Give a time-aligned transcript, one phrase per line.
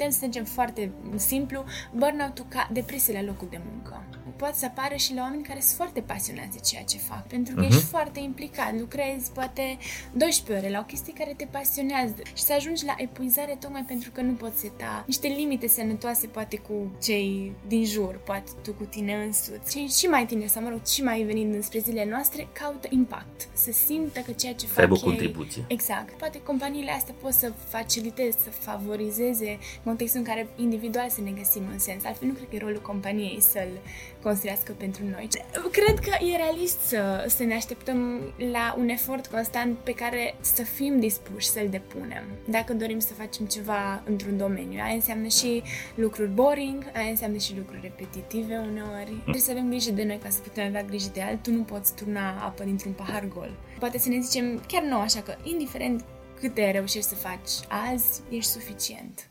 [0.00, 4.04] putem să zicem foarte simplu, burnout-ul ca depresie la locul de muncă.
[4.40, 7.54] Poate să apară și la oameni care sunt foarte pasionați de ceea ce fac, pentru
[7.54, 7.68] că uh-huh.
[7.68, 9.78] ești foarte implicat, lucrezi poate
[10.12, 14.10] 12 ore la o chestie care te pasionează și să ajungi la epuizare tocmai pentru
[14.10, 18.84] că nu poți seta niște limite sănătoase poate cu cei din jur, poate tu cu
[18.84, 19.72] tine însuți.
[19.72, 23.48] Cei și mai tineri, sau mă rog, și mai venind înspre zilele noastre, caută impact,
[23.52, 25.64] să simtă că ceea ce fac aibă o contribuție.
[25.68, 26.18] Exact.
[26.18, 31.62] Poate companiile astea pot să faciliteze, să favorizeze contextul în care individual să ne găsim
[31.72, 32.04] un sens.
[32.04, 33.80] Altfel nu cred că e rolul companiei să-l
[34.30, 35.28] construiască pentru noi.
[35.70, 37.98] Cred că e realist să, să ne așteptăm
[38.52, 42.24] la un efort constant pe care să fim dispuși să-l depunem.
[42.44, 44.80] Dacă dorim să facem ceva într-un domeniu.
[44.82, 45.62] Aia înseamnă și
[45.94, 49.14] lucruri boring, aia înseamnă și lucruri repetitive uneori.
[49.22, 51.52] Trebuie să avem grijă de noi ca să putem avea grijă de altul.
[51.52, 53.50] Nu poți turna apă dintr-un pahar gol.
[53.78, 56.04] Poate să ne zicem chiar nou, așa că indiferent
[56.40, 59.30] câte reușești să faci azi, ești suficient.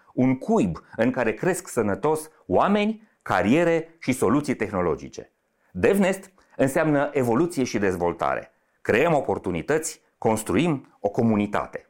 [0.13, 5.31] Un cuib în care cresc sănătos oameni, cariere și soluții tehnologice.
[5.71, 8.51] DevNest înseamnă evoluție și dezvoltare.
[8.81, 11.85] Creăm oportunități, construim o comunitate.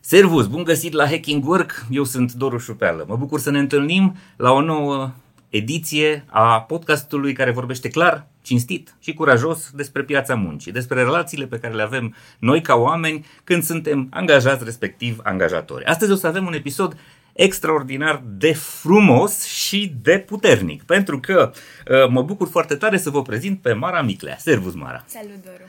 [0.00, 3.04] Servus, bun găsit la Hacking Work, eu sunt Doru Șupeală.
[3.08, 5.10] Mă bucur să ne întâlnim la o nouă
[5.48, 11.58] ediție a podcastului care vorbește clar, cinstit și curajos despre piața muncii, despre relațiile pe
[11.58, 15.84] care le avem noi ca oameni când suntem angajați, respectiv angajatori.
[15.84, 16.96] Astăzi o să avem un episod
[17.32, 23.22] extraordinar de frumos și de puternic, pentru că uh, mă bucur foarte tare să vă
[23.22, 24.36] prezint pe Mara Miclea.
[24.38, 25.04] Servus, Mara!
[25.06, 25.62] Salut, Doru!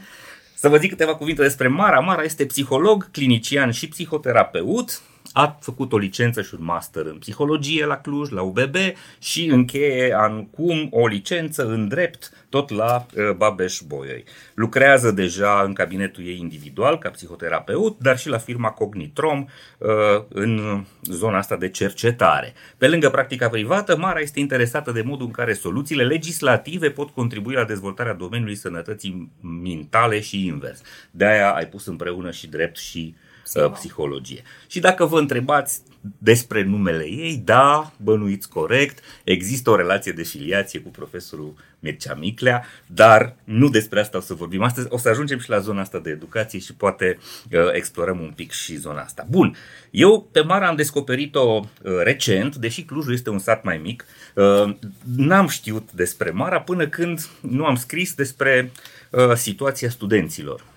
[0.55, 1.99] Să vă zic câteva cuvinte despre Mara.
[1.99, 5.01] Mara este psiholog, clinician și psihoterapeut
[5.37, 8.75] a făcut o licență și un master în psihologie la Cluj, la UBB
[9.19, 14.23] și încheie acum o licență în drept tot la uh, Babeș Bolyai.
[14.53, 19.45] Lucrează deja în cabinetul ei individual ca psihoterapeut, dar și la firma Cognitrom
[19.77, 19.87] uh,
[20.29, 22.53] în zona asta de cercetare.
[22.77, 27.53] Pe lângă practica privată, Mara este interesată de modul în care soluțiile legislative pot contribui
[27.53, 29.31] la dezvoltarea domeniului sănătății
[29.63, 30.81] mentale și invers.
[31.11, 33.26] De aia ai pus împreună și drept și Psiho.
[33.73, 34.43] Psihologie.
[34.67, 35.81] Și dacă vă întrebați
[36.17, 42.65] despre numele ei, da, bănuiți corect, există o relație de filiație cu profesorul Mircea Miclea,
[42.85, 44.87] dar nu despre asta o să vorbim astăzi.
[44.89, 47.17] O să ajungem și la zona asta de educație și poate
[47.51, 49.27] uh, explorăm un pic și zona asta.
[49.29, 49.55] Bun,
[49.91, 54.75] eu pe Mara am descoperit-o uh, recent, deși Clujul este un sat mai mic, uh,
[55.15, 58.71] n-am știut despre Mara până când nu am scris despre
[59.11, 60.76] uh, situația studenților Uh,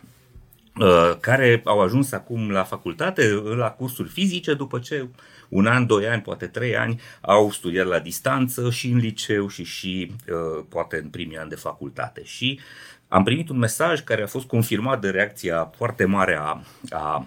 [1.21, 5.09] care au ajuns acum la facultate, la cursuri fizice, după ce
[5.49, 9.65] un an, doi ani, poate trei ani au studiat la distanță și în liceu și
[9.65, 12.25] și uh, poate în primii ani de facultate.
[12.25, 12.61] Și
[13.09, 17.27] am primit un mesaj care a fost confirmat de reacția foarte mare a, a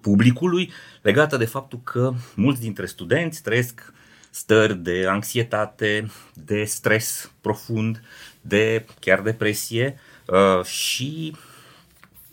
[0.00, 0.72] publicului
[1.02, 3.92] legată de faptul că mulți dintre studenți trăiesc
[4.30, 8.02] stări de anxietate, de stres profund,
[8.40, 11.36] de chiar depresie uh, și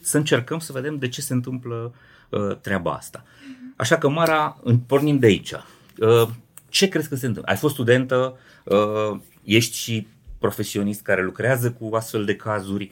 [0.01, 1.94] să încercăm să vedem de ce se întâmplă
[2.29, 3.23] uh, treaba asta.
[3.75, 5.51] Așa că, Mara, pornim de aici.
[5.97, 6.28] Uh,
[6.69, 7.51] ce crezi că se întâmplă?
[7.51, 10.07] Ai fost studentă, uh, ești și
[10.39, 12.91] profesionist care lucrează cu astfel de cazuri.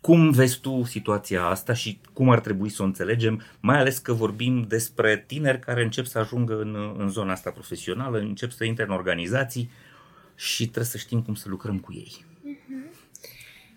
[0.00, 4.12] Cum vezi tu situația asta și cum ar trebui să o înțelegem, mai ales că
[4.12, 8.84] vorbim despre tineri care încep să ajungă în, în zona asta profesională, încep să intre
[8.84, 9.70] în organizații
[10.34, 12.24] și trebuie să știm cum să lucrăm cu ei.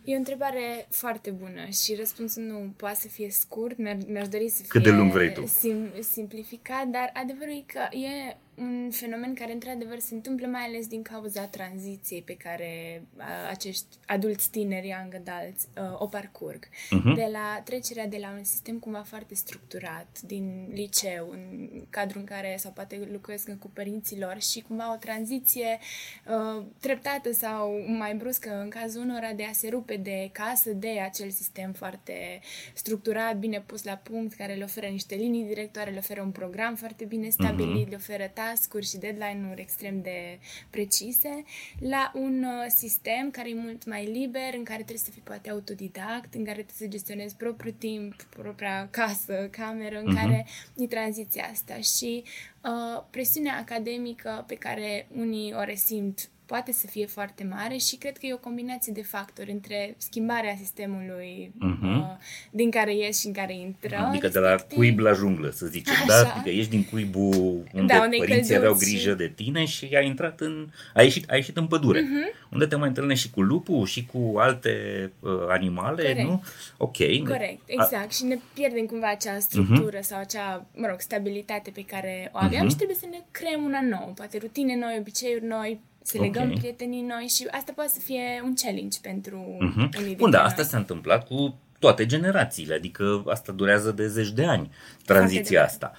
[0.09, 3.77] E o întrebare foarte bună și răspunsul nu poate să fie scurt,
[4.07, 5.45] mi-aș dori să fie Cât de lung vrei tu?
[5.45, 10.87] Sim, simplificat, dar adevărul e că e un fenomen care într-adevăr se întâmplă mai ales
[10.87, 16.65] din cauza tranziției pe care uh, acești adulți tineri, young adults, uh, o parcurg.
[16.65, 17.15] Uh-huh.
[17.15, 22.25] De la trecerea de la un sistem cumva foarte structurat, din liceu, în cadrul în
[22.25, 25.79] care sau poate lucrez cu părinții lor și cumva o tranziție
[26.27, 30.99] uh, treptată sau mai bruscă în cazul unora de a se rupe de casă, de
[30.99, 32.39] acel sistem foarte
[32.73, 36.75] structurat, bine pus la punct, care le oferă niște linii directoare, le oferă un program
[36.75, 37.89] foarte bine stabilit, uh-huh.
[37.89, 41.43] le oferă task-uri și deadline-uri extrem de precise,
[41.79, 45.49] la un uh, sistem care e mult mai liber, în care trebuie să fii poate
[45.49, 50.21] autodidact, în care trebuie să gestionezi propriul timp, propria casă, cameră, în uh-huh.
[50.21, 50.45] care
[50.77, 52.23] e tranziția asta și
[52.63, 58.17] uh, presiunea academică pe care unii o resimt poate să fie foarte mare și cred
[58.17, 61.95] că e o combinație de factori între schimbarea sistemului uh-huh.
[61.95, 62.17] uh,
[62.51, 63.95] din care ies și în care intră.
[63.97, 66.13] Adică de la cuib la junglă, să zicem, da?
[66.13, 66.23] Așa.
[66.23, 66.33] da?
[66.33, 69.15] Adică ești din cuibul unde, da, unde părinții aveau grijă și...
[69.15, 70.69] de tine și ai intrat în...
[70.93, 72.49] ai ieșit, ai ieșit în pădure, uh-huh.
[72.51, 74.73] unde te mai întâlnești și cu lupul și cu alte
[75.19, 76.27] uh, animale, Corect.
[76.27, 76.43] nu?
[76.77, 76.97] Ok.
[77.27, 78.05] Corect, exact.
[78.05, 78.13] A...
[78.13, 80.09] Și ne pierdem cumva acea structură uh-huh.
[80.09, 82.69] sau acea, mă rog, stabilitate pe care o aveam uh-huh.
[82.69, 86.55] și trebuie să ne creăm una nouă, poate rutine noi, obiceiuri noi, să legăm okay.
[86.57, 89.97] prietenii noi și asta poate să fie un challenge pentru uh-huh.
[89.99, 94.45] unii Bun, da, asta s-a întâmplat cu toate generațiile, adică asta durează de zeci de
[94.45, 94.71] ani,
[95.05, 95.91] tranziția asta.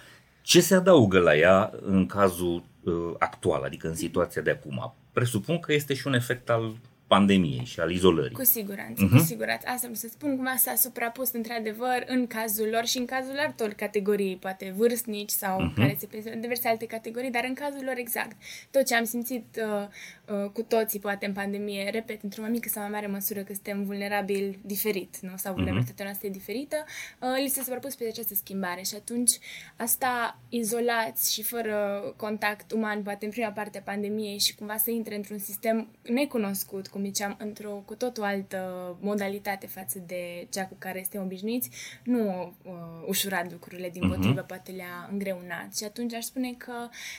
[0.42, 4.94] Ce se adaugă la ea în cazul uh, actual, adică în situația de acum?
[5.12, 6.76] Presupun că este și un efect al
[7.14, 8.36] pandemiei și al izolării.
[8.36, 9.16] Cu siguranță, uh-huh.
[9.16, 9.64] cu siguranță.
[9.66, 13.68] Asta vreau să spun, cum s-a suprapus într-adevăr în cazul lor și în cazul altor
[13.68, 15.74] categorii, poate vârstnici sau uh-huh.
[15.76, 18.36] care se prezintă diverse alte categorii, dar în cazul lor exact.
[18.70, 19.86] Tot ce am simțit uh,
[20.34, 23.52] uh, cu toții, poate în pandemie, repet, într-o mai mică sau mai mare măsură că
[23.52, 25.32] suntem vulnerabili diferit, nu?
[25.36, 25.54] Sau mhm.
[25.54, 26.08] vulnerabilitatea uh-huh.
[26.08, 26.76] noastră e diferită,
[27.20, 29.32] uh, li se suprapus pe această schimbare și atunci
[29.76, 34.90] asta izolați și fără contact uman, poate în prima parte a pandemiei și cumva să
[34.90, 40.66] intre într-un sistem necunoscut, cum cum ziceam, într-o cu totul altă modalitate față de cea
[40.66, 41.70] cu care suntem obișnuiți,
[42.04, 42.72] nu uh,
[43.06, 44.14] ușurat lucrurile, din uh-huh.
[44.14, 45.76] potrivă, poate le-a îngreunat.
[45.76, 46.72] Și atunci aș spune că,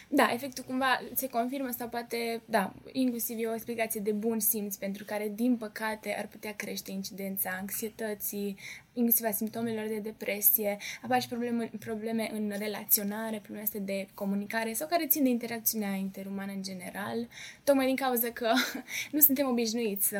[0.07, 4.75] da, efectul cumva se confirmă sau poate, da, inclusiv e o explicație de bun simț
[4.75, 8.57] pentru care, din păcate, ar putea crește incidența anxietății,
[8.93, 14.73] inclusiv a simptomelor de depresie, apar și probleme, probleme în relaționare, probleme astea de comunicare
[14.73, 17.27] sau care țin de interacțiunea interumană în general,
[17.63, 18.51] tocmai din cauza că
[19.11, 20.19] nu suntem obișnuiți să,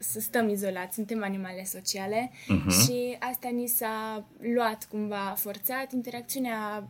[0.00, 2.84] să stăm izolați, suntem animale sociale uh-huh.
[2.84, 6.88] și asta ni s-a luat cumva forțat, interacțiunea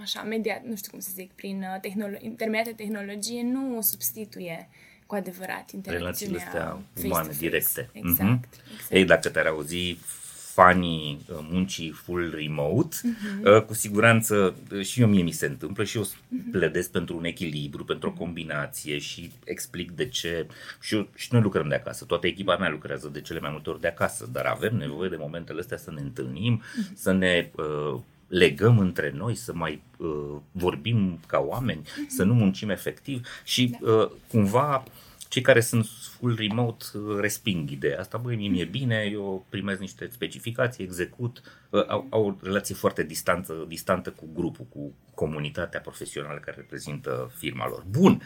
[0.00, 4.68] așa, media, nu știu cum să zic, prin uh, tehnolo- intermediată tehnologie nu substituie
[5.06, 7.90] cu adevărat interacțiunea Relațiile astea umane, directe.
[7.92, 8.58] Exact, uh-huh.
[8.62, 8.90] exact.
[8.90, 9.98] Ei, dacă te-ar auzi
[10.54, 13.66] fanii uh, muncii full remote, uh-huh.
[13.66, 16.50] cu siguranță uh, și eu mie mi se întâmplă și eu uh-huh.
[16.50, 20.46] pledez pentru un echilibru, pentru o combinație și explic de ce.
[20.80, 23.70] Și, eu, și noi lucrăm de acasă, toată echipa mea lucrează de cele mai multe
[23.70, 26.94] ori de acasă, dar avem nevoie de momentele astea să ne întâlnim, uh-huh.
[26.94, 32.08] să ne uh, legăm între noi, să mai uh, vorbim ca oameni, uh-huh.
[32.08, 33.92] să nu muncim efectiv și da.
[33.92, 34.84] uh, cumva
[35.32, 35.86] cei care sunt
[36.18, 41.42] full remote uh, resping ideea asta, băi, mie mi-e bine, eu primez niște specificații, execut,
[41.70, 47.32] uh, au, au o relație foarte distanță, distantă cu grupul, cu comunitatea profesională care reprezintă
[47.36, 47.84] firma lor.
[47.90, 48.22] Bun,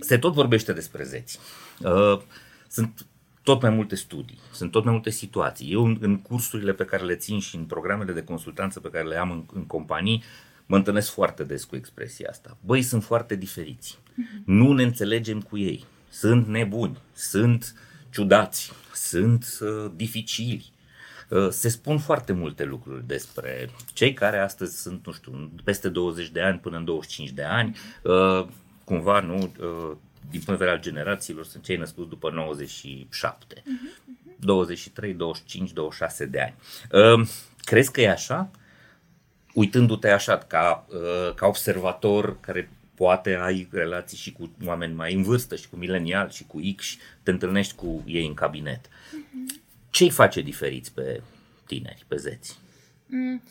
[0.00, 1.38] se tot vorbește despre zeți.
[1.80, 2.20] Uh,
[2.68, 3.06] sunt
[3.42, 5.72] tot mai multe studii, sunt tot mai multe situații.
[5.72, 9.16] Eu în, cursurile pe care le țin și în programele de consultanță pe care le
[9.16, 10.22] am în, în companii,
[10.66, 12.56] mă întâlnesc foarte des cu expresia asta.
[12.64, 13.98] Băi, sunt foarte diferiți.
[14.44, 17.74] Nu ne înțelegem cu ei sunt nebuni, sunt
[18.10, 20.72] ciudați, sunt uh, dificili.
[21.28, 26.28] Uh, se spun foarte multe lucruri despre cei care astăzi sunt, nu știu, peste 20
[26.28, 28.46] de ani până în 25 de ani, uh,
[28.84, 29.96] cumva, nu, uh,
[30.30, 34.38] din punct de vedere al generațiilor, sunt cei născuți după 97, uh-huh.
[34.40, 36.54] 23, 25, 26 de ani.
[37.20, 37.28] Uh,
[37.64, 38.50] crezi că e așa?
[39.54, 45.22] Uitându-te așa ca, uh, ca observator care poate ai relații și cu oameni mai în
[45.22, 48.86] vârstă și cu milenial și cu X și te întâlnești cu ei în cabinet.
[48.86, 49.64] Mm-hmm.
[49.90, 51.22] Ce-i face diferiți pe
[51.66, 52.58] tineri, pe zeți?
[53.06, 53.42] Mm.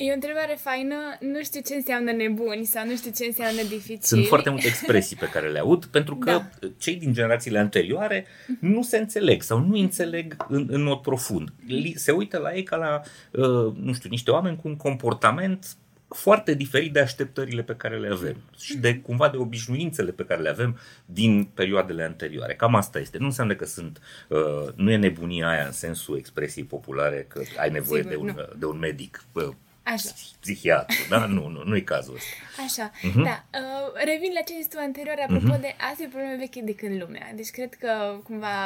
[0.00, 3.98] E o întrebare faină, nu știu ce înseamnă nebuni sau nu știu ce înseamnă dificil.
[4.00, 6.68] Sunt foarte multe expresii pe care le aud, pentru că da.
[6.78, 8.26] cei din generațiile anterioare
[8.60, 11.52] nu se înțeleg sau nu înțeleg în, în mod profund.
[11.94, 13.00] Se uită la ei ca la,
[13.30, 15.66] uh, nu știu, niște oameni cu un comportament
[16.08, 20.40] foarte diferit de așteptările pe care le avem și de cumva de obișnuințele pe care
[20.40, 22.54] le avem din perioadele anterioare.
[22.54, 23.18] Cam asta este.
[23.18, 27.70] Nu înseamnă că sunt, uh, nu e nebunia aia în sensul expresiei populare că ai
[27.70, 29.48] nevoie Sigur, de, un, de un medic uh,
[29.92, 30.10] Așa.
[30.40, 31.26] psihiatru, da?
[31.26, 32.62] Nu, nu, nu-i cazul ăsta.
[32.66, 33.24] Așa, uh-huh.
[33.24, 33.44] da.
[33.58, 35.60] Uh, revin la ce ai tu anterior, apropo uh-huh.
[35.60, 37.32] de asta e o problemă veche de când lumea.
[37.34, 38.56] Deci cred că, cumva,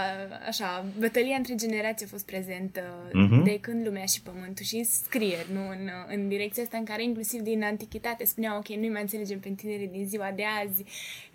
[0.46, 3.44] așa, bătălia între generații a fost prezentă uh-huh.
[3.44, 5.68] de când lumea și pământul și scrieri, nu?
[5.68, 9.52] În, în direcția asta în care, inclusiv din antichitate, spuneau, ok, nu mai înțelegem pe
[9.56, 10.84] tinerii din ziua de azi,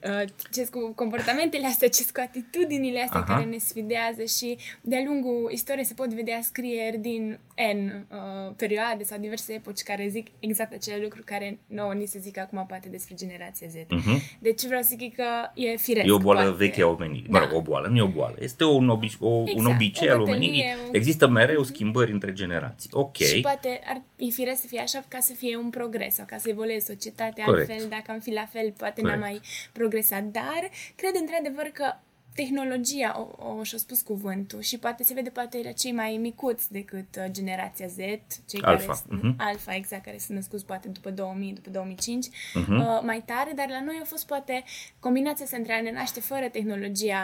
[0.03, 3.27] uh, ce cu comportamentele astea, ce cu atitudinile astea uh-huh.
[3.27, 7.39] care ne sfidează și de-a lungul istoriei se pot vedea scrieri din
[7.75, 12.19] N uh, perioade sau diverse epoci care zic exact acele lucruri care nouă ni se
[12.19, 13.73] zic acum poate despre generația Z.
[13.75, 14.37] Uh-huh.
[14.39, 16.07] Deci vreau să zic că e firesc.
[16.07, 16.55] E o boală poate.
[16.57, 17.27] veche a omenirii.
[17.29, 17.39] Da.
[17.39, 18.35] Mă rog, o boală, nu e o boală.
[18.39, 19.59] Este un, obi- o, exact.
[19.59, 20.65] un obicei o al bătălie, omenirii.
[20.87, 22.89] un- Există mereu schimbări între generații.
[22.93, 23.15] Ok.
[23.17, 26.37] Și poate ar fi firesc să fie așa ca să fie un progres sau ca
[26.37, 27.69] să evolueze societatea Corect.
[27.69, 29.19] altfel, dacă am fi la fel, poate Corect.
[29.19, 29.41] n-am mai
[29.73, 30.23] progresat.
[30.23, 31.93] Dar cred într-adevăr că
[32.41, 36.71] tehnologia, o, o și-a spus cuvântul și poate se vede poate la cei mai micuți
[36.71, 39.35] decât uh, generația Z, cei Alpha, care sunt, mhm.
[39.37, 42.79] alfa, exact, care sunt născuți poate după 2000, după 2005, Mhm.
[42.79, 44.63] uh, mai tare, dar la noi a fost poate
[44.99, 47.21] combinația să între a ne naște fără tehnologia,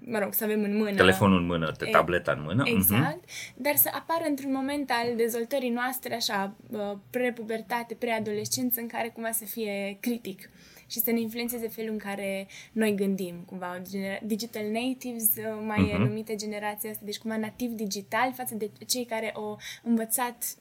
[0.00, 0.94] mă rog, să avem în mână.
[0.96, 2.62] Telefonul în mână, E- tableta în mână.
[2.66, 2.76] mhm.
[2.76, 3.24] Exact,
[3.56, 9.30] dar să apară într-un moment al dezvoltării noastre, așa, uh, prepubertate, preadolescență, în care cumva
[9.30, 10.50] să fie critic
[10.94, 15.88] și să ne influențeze felul în care noi gândim, cumva, genera- digital natives, uh, mai
[15.90, 16.02] e Mhm.
[16.02, 20.56] numită generația asta, deci cumva nativ digital față de cei care au învățat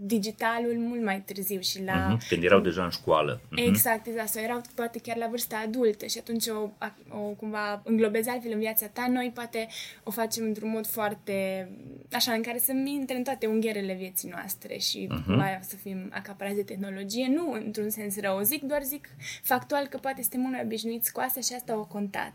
[0.00, 2.06] digitalul mult mai târziu și la...
[2.08, 2.28] Mhm.
[2.28, 3.40] Când erau deja în școală.
[3.50, 3.62] Mhm.
[3.68, 4.28] Exact, exact.
[4.28, 6.68] Sau erau poate chiar la vârsta adultă și atunci o,
[7.16, 9.06] o cumva înglobezi altfel în viața ta.
[9.10, 9.68] Noi poate
[10.02, 11.68] o facem într-un mod foarte
[12.12, 15.24] așa, în care să intre în toate ungherele vieții noastre și uh-huh.
[15.26, 17.32] cumva să fim acaparați de tehnologie.
[17.34, 19.08] Nu într-un sens rău, zic, doar zic
[19.42, 22.32] factual că poate suntem mult mai obișnuiți cu asta și asta o contat.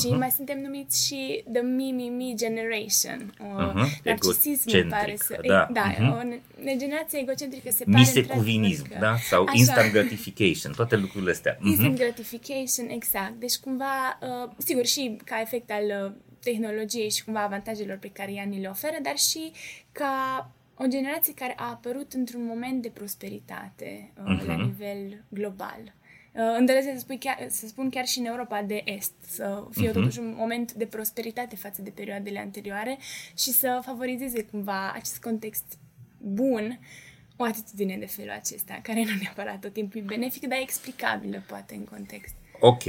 [0.00, 0.18] Și Mhm.
[0.18, 3.34] mai suntem numiți și the me, me, me generation.
[3.40, 4.00] O, Mhm.
[4.04, 5.32] narcisismul pare să...
[5.32, 5.80] Egocentrică, da.
[5.80, 6.18] da Mhm.
[6.18, 6.40] o ne-
[6.90, 9.14] ne- generația egocentrică se pare Misecuvinism, într-adevăr da?
[9.16, 9.52] că- Sau Așa.
[9.56, 11.56] instant gratification, toate lucrurile astea.
[11.60, 11.68] Mhm.
[11.68, 13.32] Instant gratification, exact.
[13.38, 18.32] Deci cumva, uh, sigur, și ca efect al uh, tehnologiei și cumva avantajelor pe care
[18.32, 19.52] ea ni le oferă, dar și
[19.92, 24.46] ca o generație care a apărut într-un moment de prosperitate uh, Mhm.
[24.46, 25.80] la nivel global.
[26.32, 29.88] Uh, îndrăznesc să, spui chiar, să spun chiar și în Europa de Est, să fie
[29.90, 29.98] Mhm.
[29.98, 32.98] totuși un moment de prosperitate față de perioadele anterioare
[33.36, 35.64] și să favorizeze cumva acest context
[36.20, 36.78] bun,
[37.36, 41.42] o atitudine de felul acesta, care nu neapărat tot timpul e benefică, dar e explicabilă,
[41.46, 42.34] poate, în context.
[42.60, 42.82] Ok.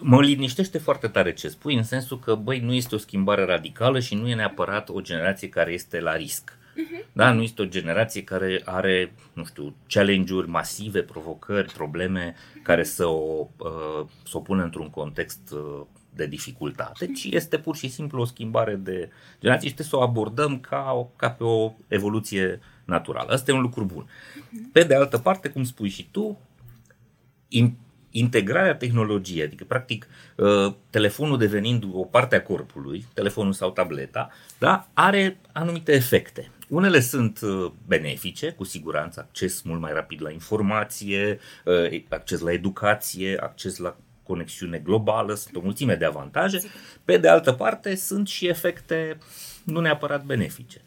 [0.00, 4.00] Mă liniștește foarte tare ce spui, în sensul că, băi, nu este o schimbare radicală
[4.00, 6.58] și nu e neapărat o generație care este la risc.
[7.12, 13.06] Da, nu este o generație care are, nu știu, challenge-uri masive, provocări, probleme care să
[13.06, 18.20] o, uh, să o pună într-un context uh, de dificultate, ci este pur și simplu
[18.20, 22.60] o schimbare de generație și trebuie să o abordăm ca, o, ca pe o evoluție
[22.88, 23.32] naturală.
[23.32, 24.08] Asta e un lucru bun.
[24.72, 26.40] Pe de altă parte, cum spui și tu,
[27.48, 27.74] in,
[28.10, 34.88] integrarea tehnologiei, adică practic uh, telefonul devenind o parte a corpului, telefonul sau tableta, da,
[34.94, 36.50] are anumite efecte.
[36.68, 42.52] Unele sunt uh, benefice, cu siguranță, acces mult mai rapid la informație, uh, acces la
[42.52, 46.60] educație, acces la conexiune globală, sunt o mulțime de avantaje.
[47.04, 49.18] Pe de altă parte, sunt și efecte
[49.64, 50.80] nu neapărat benefice.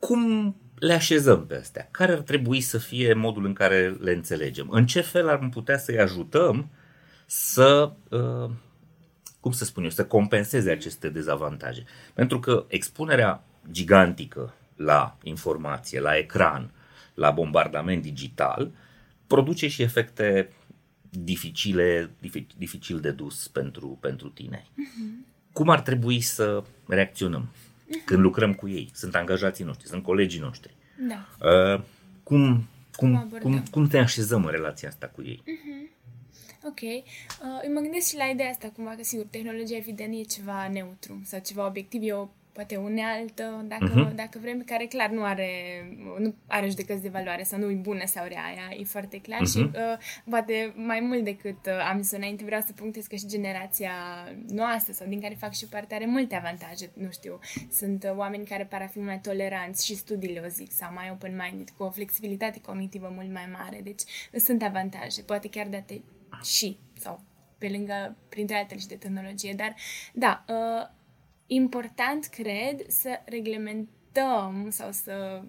[0.00, 1.88] Cum le așezăm pe astea?
[1.90, 4.68] Care ar trebui să fie modul în care le înțelegem?
[4.70, 6.70] În ce fel ar putea să-i ajutăm
[7.26, 8.50] să, uh,
[9.40, 11.84] cum să spun eu, să compenseze aceste dezavantaje?
[12.14, 16.72] Pentru că expunerea gigantică la informație, la ecran,
[17.14, 18.70] la bombardament digital,
[19.26, 20.52] produce și efecte
[21.10, 24.70] dificile, difi- dificil de dus pentru, pentru tineri.
[25.52, 27.48] Cum ar trebui să reacționăm
[28.04, 28.90] când lucrăm cu ei?
[28.94, 30.74] Sunt angajații noștri, sunt colegii noștri.
[31.08, 31.28] Da.
[31.48, 31.80] Uh,
[32.22, 32.64] cum, Cum
[32.96, 33.50] cum, abordăm?
[33.50, 35.42] cum, cum te așezăm în relația asta cu ei?
[36.64, 36.80] Ok.
[36.80, 40.68] Uh, eu mă gândesc și la ideea asta, cumva, că sigur, tehnologia evident e ceva
[40.68, 44.14] neutru sau ceva obiectiv, e o poate unealtă, dacă, Mhm.
[44.14, 45.48] dacă vrem, care clar nu are,
[46.18, 49.46] nu are judecăți de valoare sau nu e bună sau rea, aia e foarte clar
[49.46, 49.74] și Mhm.
[49.74, 49.98] uh,
[50.30, 53.92] poate mai mult decât uh, am zis înainte, vreau să punctez că și generația
[54.48, 57.38] noastră sau din care fac și parte are multe avantaje, nu știu,
[57.72, 61.10] sunt uh, oameni care par a fi mai toleranți și studiile o zic, sau mai
[61.10, 64.02] open-minded, cu o flexibilitate cognitivă mult mai mare, deci
[64.36, 66.02] sunt avantaje, poate chiar date
[66.42, 67.20] și, sau
[67.58, 69.74] pe lângă, printre altele și de tehnologie, dar
[70.12, 70.88] da, uh,
[71.52, 75.42] important, cred, să reglementăm sau să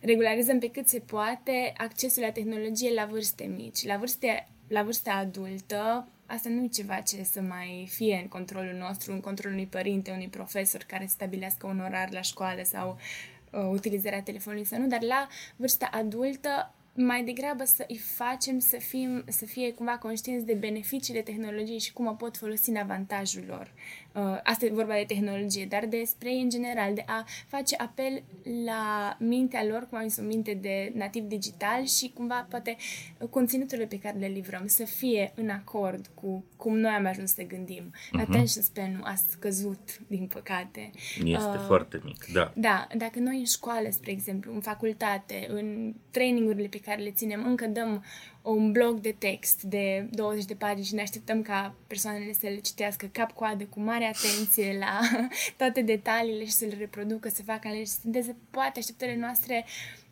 [0.00, 3.84] regularizăm pe cât se poate accesul la tehnologie la vârste mici.
[3.84, 8.74] La, vârste, la vârsta adultă, asta nu e ceva ce să mai fie în controlul
[8.78, 12.98] nostru, în controlul unui părinte, unui profesor care să stabilească un orar la școală sau
[13.52, 18.76] uh, utilizarea telefonului sau nu, dar la vârsta adultă mai degrabă să îi facem să,
[18.76, 23.44] fim, să fie cumva conștienți de beneficiile tehnologiei și cum o pot folosi în avantajul
[23.48, 23.72] lor.
[24.12, 28.22] Uh, asta e vorba de tehnologie, dar despre ei în general, de a face apel
[28.64, 32.76] la mintea lor, cum am zis, o minte de nativ digital și cumva poate
[33.30, 37.42] conținuturile pe care le livrăm să fie în acord cu cum noi am ajuns să
[37.42, 37.92] gândim.
[37.94, 38.20] Uh-huh.
[38.20, 40.90] Attention span a scăzut, din păcate.
[41.24, 42.52] Este uh, foarte mic, da.
[42.56, 47.46] Da, dacă noi în școală, spre exemplu, în facultate, în trainingurile pe care le ținem.
[47.46, 48.04] Încă dăm
[48.42, 52.58] un blog de text de 20 de pagini și ne așteptăm ca persoanele să le
[52.58, 55.00] citească cap-coadă cu mare atenție la
[55.60, 59.64] toate detaliile și să le reproducă, să facă alegeri, să sinteze poate așteptările noastre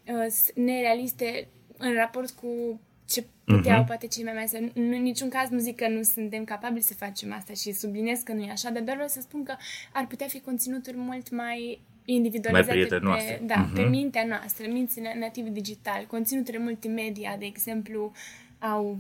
[0.07, 3.87] uh, nerealiste în raport cu ce puteau uh-huh.
[3.87, 4.71] poate cei mai mari să...
[4.75, 8.33] În niciun caz nu zic că nu suntem capabili să facem asta și subliniez că
[8.33, 9.57] nu e așa, dar doar vreau să spun că
[9.93, 13.75] ar putea fi conținuturi mult mai individualizate mai pe, da, uh-huh.
[13.75, 18.13] pe mintea noastră, minții nativi digital, conținuturile multimedia, de exemplu,
[18.59, 18.99] au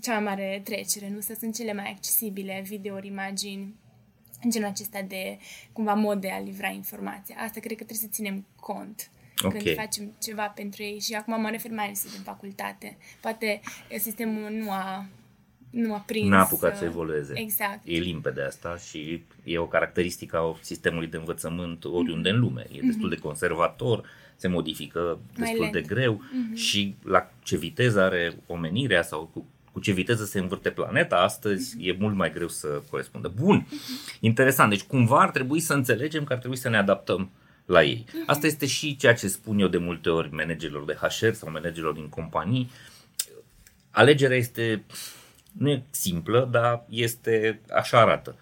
[0.00, 1.20] cea mai mare trecere, nu?
[1.20, 3.74] Să sunt cele mai accesibile, videouri, imagini,
[4.42, 5.38] în genul acesta de,
[5.72, 7.36] cumva, mod de a livra informația.
[7.38, 9.10] Asta cred că trebuie să ținem cont
[9.44, 9.60] okay.
[9.60, 12.96] când facem ceva pentru ei și acum mă refer mai ales din facultate.
[13.20, 13.60] Poate
[13.98, 15.06] sistemul nu a
[15.76, 16.28] nu a prins.
[16.28, 17.32] N-a apucat să evolueze.
[17.34, 17.80] Exact.
[17.84, 22.32] E limpede asta și e o caracteristică a sistemului de învățământ oriunde mm-hmm.
[22.32, 22.66] în lume.
[22.72, 24.04] E destul de conservator,
[24.36, 26.54] se modifică destul de greu mm-hmm.
[26.54, 31.76] și la ce viteză are omenirea sau cu, cu ce viteză se învârte planeta astăzi,
[31.76, 31.86] mm-hmm.
[31.86, 33.32] e mult mai greu să corespundă.
[33.36, 34.20] Bun, mm-hmm.
[34.20, 34.70] interesant.
[34.70, 37.30] Deci cumva ar trebui să înțelegem că ar trebui să ne adaptăm
[37.66, 38.04] la ei.
[38.08, 38.26] Mm-hmm.
[38.26, 41.94] Asta este și ceea ce spun eu de multe ori managerilor de HR sau managerilor
[41.94, 42.70] din companii.
[43.90, 44.84] Alegerea este
[45.58, 48.36] nu e simplă, dar este așa arată.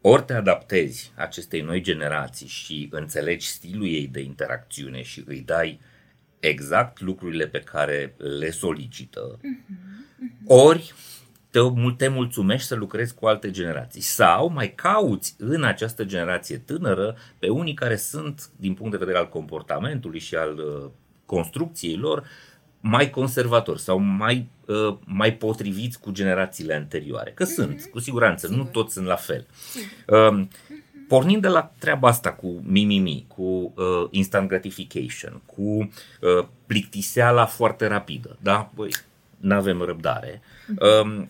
[0.00, 5.80] Ori te adaptezi acestei noi generații și înțelegi stilul ei de interacțiune și îi dai
[6.40, 9.40] exact lucrurile pe care le solicită,
[10.46, 10.94] ori
[11.50, 11.60] te,
[11.96, 17.48] te mulțumești să lucrezi cu alte generații sau mai cauți în această generație tânără pe
[17.48, 20.90] unii care sunt, din punct de vedere al comportamentului și al uh,
[21.26, 22.26] construcției lor,
[22.88, 27.30] mai conservatori sau mai, uh, mai potriviți cu generațiile anterioare.
[27.30, 27.54] Că mm-hmm.
[27.54, 28.62] sunt, cu siguranță, Sigur.
[28.62, 29.46] nu toți sunt la fel.
[30.06, 30.46] Uh,
[31.08, 37.86] pornind de la treaba asta cu mimimi, cu uh, instant gratification, cu uh, plictiseala foarte
[37.86, 38.70] rapidă, da?
[38.74, 38.90] Băi,
[39.36, 40.42] nu avem răbdare.
[40.78, 41.26] Uh,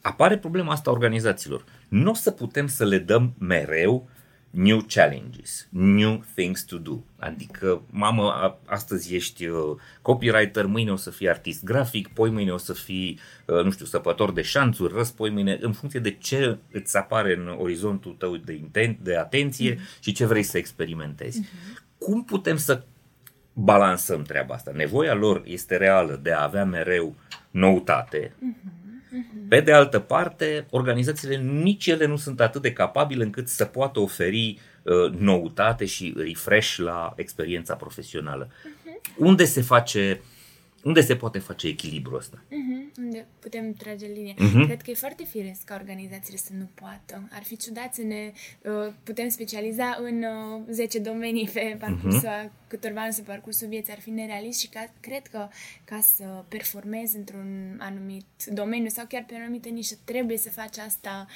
[0.00, 1.64] apare problema asta a organizațiilor.
[1.88, 4.08] Nu o să putem să le dăm mereu
[4.54, 7.04] new challenges, new things to do.
[7.18, 12.56] Adică, mamă, astăzi ești uh, copywriter, mâine o să fii artist grafic, poi mâine o
[12.56, 16.96] să fii, uh, nu știu, săpător de șanțuri, răspoi mâine, în funcție de ce îți
[16.96, 20.00] apare în orizontul tău de intent, de atenție mm-hmm.
[20.00, 21.40] și ce vrei să experimentezi.
[21.40, 21.82] Mm-hmm.
[21.98, 22.82] Cum putem să
[23.52, 24.70] balansăm treaba asta?
[24.74, 27.14] Nevoia lor este reală de a avea mereu
[27.50, 28.83] noutate, mm-hmm
[29.14, 29.48] Mhm.
[29.48, 34.00] Pe de altă parte, organizațiile nici ele nu sunt atât de capabile încât să poată
[34.00, 38.48] oferi uh, noutate și refresh la experiența profesională.
[38.48, 39.16] Uh-huh.
[39.16, 40.20] Unde se face
[40.84, 42.44] unde se poate face echilibrul ăsta?
[42.44, 42.98] Uh-huh.
[42.98, 44.34] Unde putem trage linie.
[44.34, 44.64] Uh-huh.
[44.66, 47.28] Cred că e foarte firesc ca organizațiile să nu poată.
[47.32, 52.66] Ar fi ciudat să ne uh, putem specializa în uh, 10 domenii pe parcursul uh-huh.
[52.66, 53.92] câtorva ani, pe parcursul vieții.
[53.92, 55.48] Ar fi nerealist și ca, cred că
[55.84, 60.78] ca să performezi într-un anumit domeniu sau chiar pe o anumită nișă, trebuie să faci
[60.78, 61.26] asta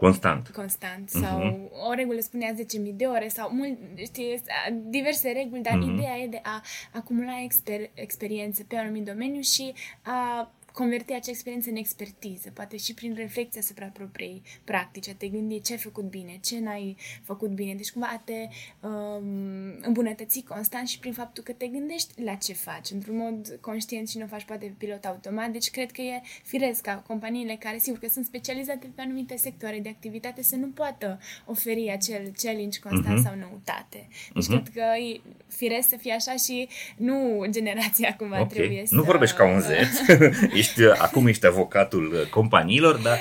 [0.00, 0.48] Constant.
[0.48, 1.08] Constant.
[1.08, 1.20] Uh-huh.
[1.20, 2.58] Sau o regulă spunea 10.000
[2.94, 5.94] de ore sau mult, știi, diverse reguli, dar uh-huh.
[5.94, 11.30] ideea e de a acumula exper- experiență pe un anumit domeniu și a converti acea
[11.30, 15.78] experiență în expertiză, poate și prin reflexia asupra propriei practici, a te gândi ce ai
[15.78, 18.48] făcut bine, ce n-ai făcut bine, deci cumva a te
[18.80, 24.08] um, îmbunătăți constant și prin faptul că te gândești la ce faci, într-un mod conștient
[24.08, 27.98] și nu faci poate pilot automat, deci cred că e firesc ca companiile care, sigur
[27.98, 33.18] că sunt specializate pe anumite sectoare de activitate, să nu poată oferi acel challenge constant
[33.18, 33.22] uh-huh.
[33.22, 34.08] sau noutate.
[34.34, 34.48] Deci uh-huh.
[34.48, 38.48] cred că e firesc să fie așa și nu generația cumva okay.
[38.48, 38.94] trebuie să...
[38.94, 39.88] Nu vorbești ca un zet.
[40.58, 43.18] ești, acum ești avocatul companiilor, dar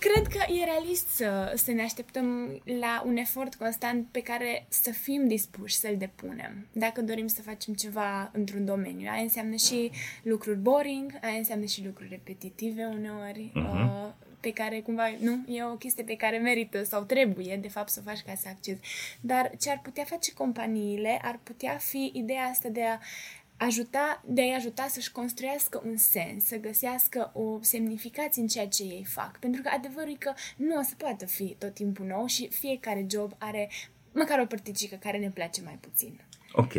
[0.00, 4.90] cred că e realist să, să ne așteptăm la un efort constant pe care să
[4.90, 6.66] fim dispuși să-l depunem.
[6.72, 9.08] Dacă dorim să facem ceva într-un domeniu.
[9.10, 9.90] Aia înseamnă și
[10.22, 14.06] lucruri boring, aia înseamnă și lucruri repetitive uneori, uh-huh.
[14.06, 14.08] uh,
[14.40, 18.00] pe care cumva, nu, e o chestie pe care merită sau trebuie, de fapt, să
[18.00, 18.80] o faci ca să accesi.
[19.20, 22.98] Dar ce ar putea face companiile ar putea fi ideea asta de a
[23.64, 28.82] ajuta, de a-i ajuta să-și construiască un sens, să găsească o semnificație în ceea ce
[28.82, 29.38] ei fac.
[29.38, 33.06] Pentru că adevărul e că nu o să poată fi tot timpul nou și fiecare
[33.10, 33.70] job are
[34.12, 36.20] măcar o părticică care ne place mai puțin.
[36.52, 36.74] Ok,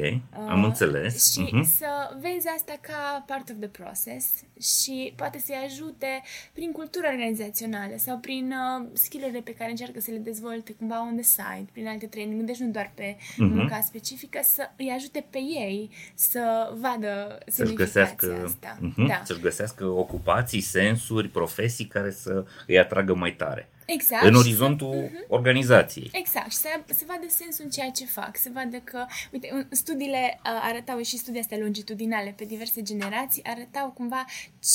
[0.48, 1.32] am uh, înțeles.
[1.32, 1.78] Și uh-huh.
[1.78, 1.88] să
[2.20, 4.28] vezi asta ca part of the process
[4.62, 6.22] și poate să-i ajute
[6.54, 11.16] prin cultura organizațională sau prin uh, skill-urile pe care încearcă să le dezvolte cumva on
[11.16, 13.38] the side, prin alte training, deci nu doar pe uh-huh.
[13.38, 18.78] munca specifică, să îi ajute pe ei să vadă să-și găsească, asta.
[18.78, 19.08] Uh-huh.
[19.08, 19.22] Da.
[19.26, 23.70] Să-și găsească ocupații, sensuri, profesii care să îi atragă mai tare.
[23.94, 24.24] Exact.
[24.26, 25.28] în orizontul uh-huh.
[25.28, 26.10] organizației.
[26.14, 26.52] Exact.
[26.52, 28.38] Și să, să vadă sensul în ceea ce fac.
[28.38, 33.90] Să vadă că, uite, studiile uh, arătau și studii astea longitudinale pe diverse generații, arătau
[33.90, 34.26] cumva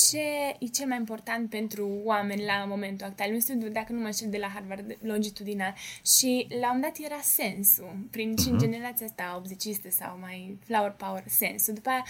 [0.09, 0.27] ce
[0.59, 3.33] e cel mai important pentru oameni la momentul actual.
[3.33, 5.75] Un studiu, dacă nu mă știu, de la Harvard, longitudinal.
[6.05, 7.97] Și la un dat era sensul.
[8.11, 8.43] Prin uh-huh.
[8.43, 8.65] și în mhm.
[8.65, 11.75] generația asta 80 sau mai flower power sensul.
[11.75, 12.05] După aia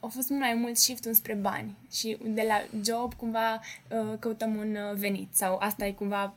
[0.00, 1.76] a fost mult mai mult shift spre bani.
[1.92, 6.35] Și de la job cumva uh, căutăm un uh, venit sau asta e cumva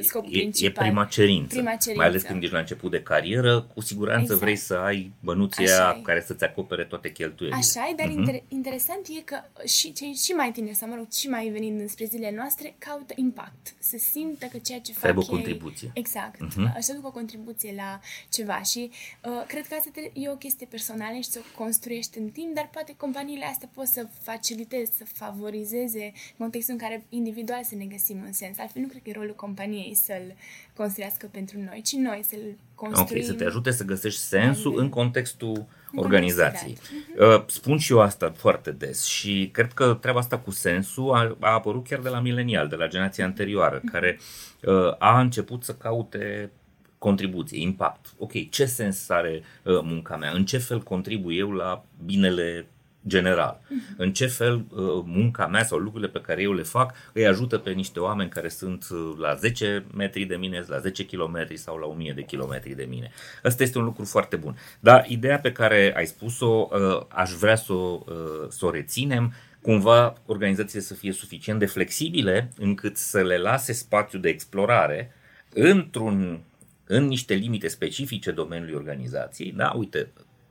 [0.00, 0.84] scopul e, principal.
[0.84, 1.54] E prima cerință.
[1.54, 1.92] prima cerință.
[1.96, 4.40] Mai ales când ești la început de carieră, cu siguranță exact.
[4.40, 7.60] vrei să ai bănuția care să-ți acopere toate cheltuielile.
[7.60, 8.30] Așa e, dar uh-huh.
[8.30, 11.88] inter- interesant e că și cei și mai tineri, sau mă rog, și mai venind
[11.88, 13.74] spre zilele noastre, caută impact.
[13.78, 15.90] Să simtă că ceea ce fac Să aibă o contribuție.
[15.94, 16.36] Exact.
[16.44, 16.78] Uh-huh.
[16.78, 18.90] Să ducă o contribuție la ceva și
[19.24, 22.68] uh, cred că asta e o chestie personală și să o construiești în timp, dar
[22.72, 28.22] poate companiile astea pot să faciliteze, să favorizeze contextul în care individual să ne găsim
[28.26, 28.58] în sens.
[28.58, 30.34] Altfel nu cred că e rolul companiei să-l
[30.74, 33.22] construiască pentru noi, ci noi să-l construim.
[33.22, 36.76] Ok, să te ajute să găsești sensul în contextul în organizației.
[37.18, 41.36] Uh, spun și eu asta foarte des și cred că treaba asta cu sensul a,
[41.40, 43.92] a apărut chiar de la milenial, de la generația anterioară, uh-huh.
[43.92, 44.18] care
[44.62, 46.50] uh, a început să caute
[46.98, 48.14] contribuție, impact.
[48.18, 50.30] Ok, ce sens are uh, munca mea?
[50.30, 52.66] În ce fel contribuie eu la binele
[53.06, 53.60] general.
[53.60, 53.96] Uh-huh.
[53.96, 57.58] În ce fel uh, munca mea sau lucrurile pe care eu le fac îi ajută
[57.58, 61.76] pe niște oameni care sunt uh, la 10 metri de mine, la 10 km sau
[61.76, 63.10] la 1000 de kilometri de mine.
[63.42, 64.56] Asta este un lucru foarte bun.
[64.80, 68.04] Dar ideea pe care ai spus-o, uh, aș vrea să o,
[68.48, 74.18] să o reținem, cumva organizațiile să fie suficient de flexibile încât să le lase spațiu
[74.18, 75.12] de explorare
[75.54, 76.40] într-un
[76.86, 80.08] în niște limite specifice domeniului organizației, da, uite,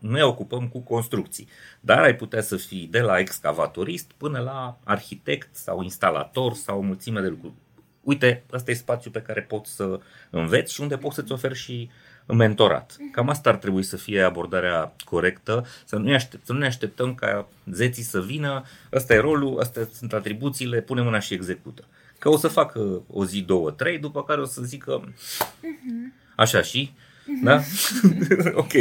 [0.10, 1.48] ne ocupăm cu construcții.
[1.80, 6.82] Dar ai putea să fii de la excavatorist până la arhitect sau instalator sau o
[6.82, 7.54] mulțime de lucruri.
[8.02, 11.89] Uite, ăsta e spațiu pe care poți să înveți și unde poți să-ți oferi și
[12.28, 12.98] mentorat.
[13.12, 16.65] Cam asta ar trebui să fie abordarea corectă, să nu ne, aștept, să nu ne
[16.65, 18.63] așteptăm ca zeții să vină,
[18.94, 21.84] ăsta e rolul, astea sunt atribuțiile, pune mâna și execută.
[22.20, 25.13] Că o să facă o zi, două, trei, după care o să zică
[26.36, 26.94] așa și
[27.44, 27.62] da?
[28.64, 28.72] ok.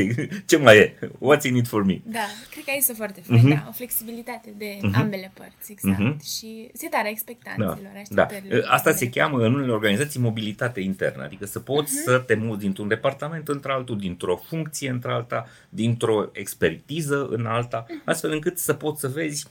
[0.46, 0.98] Ce mai e?
[1.00, 2.00] What's in it for me?
[2.04, 3.48] Da, cred că este foarte fain, uh-huh.
[3.48, 3.64] da.
[3.68, 4.94] O flexibilitate de uh-huh.
[4.94, 6.00] ambele părți, exact.
[6.00, 6.16] Uh-huh.
[6.38, 7.78] Și setarea expectațiilor,
[8.08, 8.26] da.
[8.48, 8.68] da.
[8.68, 12.04] Asta se cheamă în unele organizații mobilitate internă, adică să poți uh-huh.
[12.04, 18.04] să te muți dintr-un departament într-altul, dintr-o funcție într-alta, dintr-o expertiză în alta, uh-huh.
[18.04, 19.46] astfel încât să poți să vezi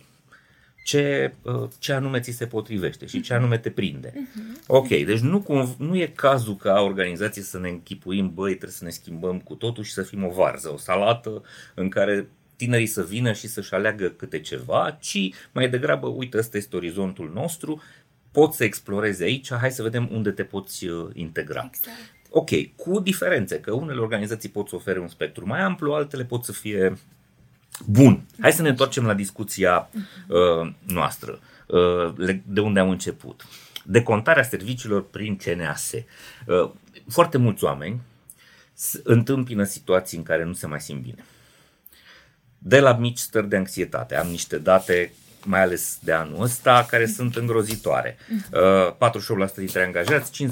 [0.83, 4.09] ce, uh, ce anume ți se potrivește și ce anume te prinde.
[4.09, 4.65] Uh-huh.
[4.67, 8.89] Ok, deci nu, nu e cazul ca organizație să ne închipuim, băi, trebuie să ne
[8.89, 11.43] schimbăm cu totul și să fim o varză, o salată
[11.73, 16.57] în care tinerii să vină și să-și aleagă câte ceva, ci mai degrabă, uite, ăsta
[16.57, 17.81] este orizontul nostru,
[18.31, 21.69] poți să explorezi aici, hai să vedem unde te poți uh, integra.
[21.73, 21.97] Exact.
[22.29, 26.43] Ok, cu diferențe, că unele organizații pot să ofere un spectru mai amplu, altele pot
[26.43, 26.93] să fie
[27.85, 29.89] Bun, hai să ne întoarcem la discuția
[30.27, 31.39] uh, noastră.
[31.67, 33.45] Uh, de unde am început?
[33.85, 35.91] Decontarea serviciilor prin CNAS.
[35.91, 36.71] Uh,
[37.09, 38.01] foarte mulți oameni
[39.03, 41.25] întâmpină situații în care nu se mai simt bine.
[42.57, 44.15] De la mici stări de anxietate.
[44.15, 45.13] Am niște date
[45.45, 48.17] mai ales de anul ăsta, care sunt îngrozitoare.
[48.51, 49.11] Uh,
[49.51, 50.45] 48% dintre angajați,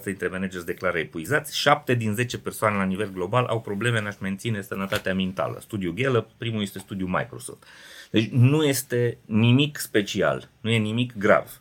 [0.00, 4.06] 53% dintre manageri declară epuizați, 7 din 10 persoane la nivel global au probleme în
[4.06, 5.58] a-și menține sănătatea mentală.
[5.60, 7.62] Studiul Gallup, primul este studiul Microsoft.
[8.10, 11.60] Deci nu este nimic special, nu e nimic grav.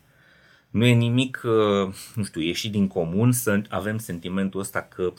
[0.70, 5.14] Nu e nimic, uh, nu știu, ieșit din comun să avem sentimentul ăsta că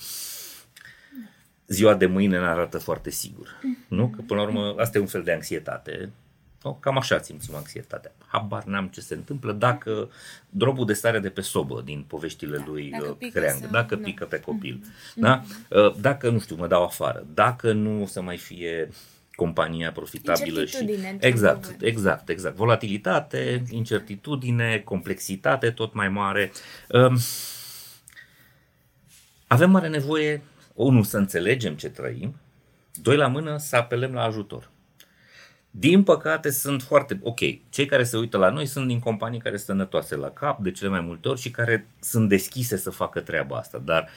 [1.67, 3.61] ziua de mâine ne arată foarte sigur.
[3.89, 4.09] Nu?
[4.09, 6.11] Că până la urmă asta e un fel de anxietate
[6.67, 8.13] No, cam așa simțim anxietatea.
[8.27, 10.11] Habar n-am ce se întâmplă dacă
[10.49, 14.03] drobul de stare de pe sobă din poveștile da, lui dacă uh, Creang, dacă nu.
[14.03, 15.15] pică pe copil, mm-hmm.
[15.15, 15.43] da?
[15.71, 18.89] Uh, dacă, nu știu, mă dau afară, dacă nu o să mai fie
[19.35, 22.57] compania profitabilă și exact, exact, exact.
[22.57, 26.53] Volatilitate, incertitudine, complexitate tot mai mare.
[26.89, 27.19] Um,
[29.47, 30.43] avem mare nevoie,
[30.75, 32.35] unul, să înțelegem ce trăim,
[33.03, 34.75] doi la mână, să apelăm la ajutor.
[35.79, 39.57] Din păcate sunt foarte, ok, cei care se uită la noi sunt din companii care
[39.57, 43.21] sunt sănătoase la cap de cele mai multe ori și care sunt deschise să facă
[43.21, 44.09] treaba asta, dar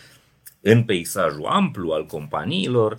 [0.61, 2.97] în peisajul amplu al companiilor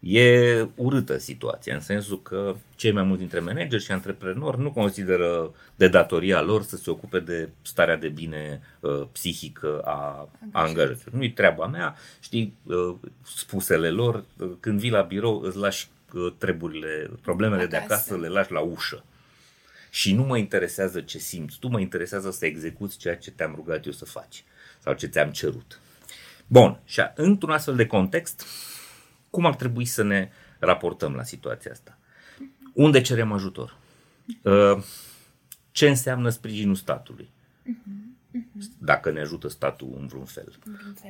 [0.00, 5.54] e urâtă situația, în sensul că cei mai mulți dintre manageri și antreprenori nu consideră
[5.76, 11.14] de datoria lor să se ocupe de starea de bine uh, psihică a angajaților.
[11.14, 15.88] Nu-i treaba mea, știi, uh, spusele lor, uh, când vii la birou îți lași
[16.38, 17.76] treburile, problemele acasă.
[17.76, 19.04] de acasă le lași la ușă.
[19.90, 23.86] Și nu mă interesează ce simți, tu mă interesează să execuți ceea ce te-am rugat
[23.86, 24.44] eu să faci.
[24.78, 25.80] sau ce ți-am cerut.
[26.46, 28.46] Bun, și într-un astfel de context,
[29.30, 31.98] cum ar trebui să ne raportăm la situația asta?
[32.72, 33.76] Unde cerem ajutor?
[34.42, 34.82] Uh,
[35.70, 37.30] ce înseamnă sprijinul statului?
[38.78, 40.58] Dacă ne ajută statul în vreun fel.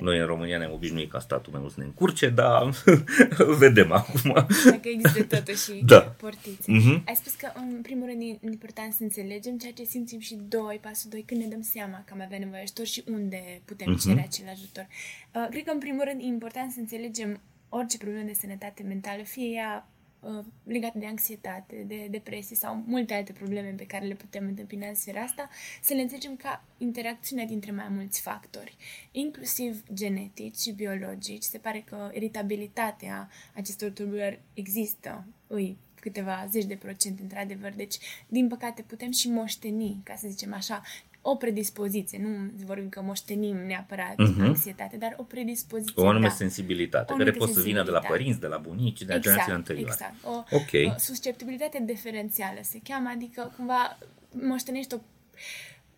[0.01, 2.71] Noi în România ne-am obișnuit ca statul mai mult să ne încurce, dar
[3.59, 4.33] vedem acum.
[4.65, 6.01] Dacă există totuși Da.
[6.01, 6.71] portițe.
[6.73, 7.03] Mhm.
[7.07, 10.79] Ai spus că, în primul rând, e important să înțelegem ceea ce simțim și doi,
[10.83, 13.91] pasul doi, când ne dăm seama că am avea nevoie de ajutor și unde putem
[13.91, 13.99] Mhm.
[14.09, 14.87] cere acel ajutor.
[15.35, 19.23] Uh, cred că, în primul rând, e important să înțelegem orice problemă de sănătate mentală,
[19.23, 19.90] fie ea
[20.21, 24.89] uh, legată de anxietate, de depresie sau multe alte probleme pe care le putem întâmpina
[24.89, 25.49] în sfera asta,
[25.83, 28.77] să le înțelegem ca interacțiunea dintre mai mulți factori,
[29.11, 31.43] inclusiv genetici și biologici.
[31.43, 37.73] Se pare că iritabilitatea acestor tulburări există, îi câteva zeci de procente, într-adevăr.
[37.73, 40.83] Deci, din păcate, putem și moșteni, ca să zicem așa,
[41.23, 42.19] o predispoziție.
[42.23, 44.41] Nu vorbim că moștenim neapărat Mhm.
[44.41, 46.03] anxietate, dar o predispoziție.
[46.03, 46.33] O anume da.
[46.35, 48.19] sensibilitate, O care anumită poate să vină de la sensibilitate.
[48.23, 49.93] părinți, de la bunici, de la generațiile anterioare.
[49.93, 50.15] Exact.
[50.25, 50.95] O, Ok.
[50.95, 53.99] o susceptibilitate diferențială se cheamă, adică cumva
[54.31, 54.99] moștenești o,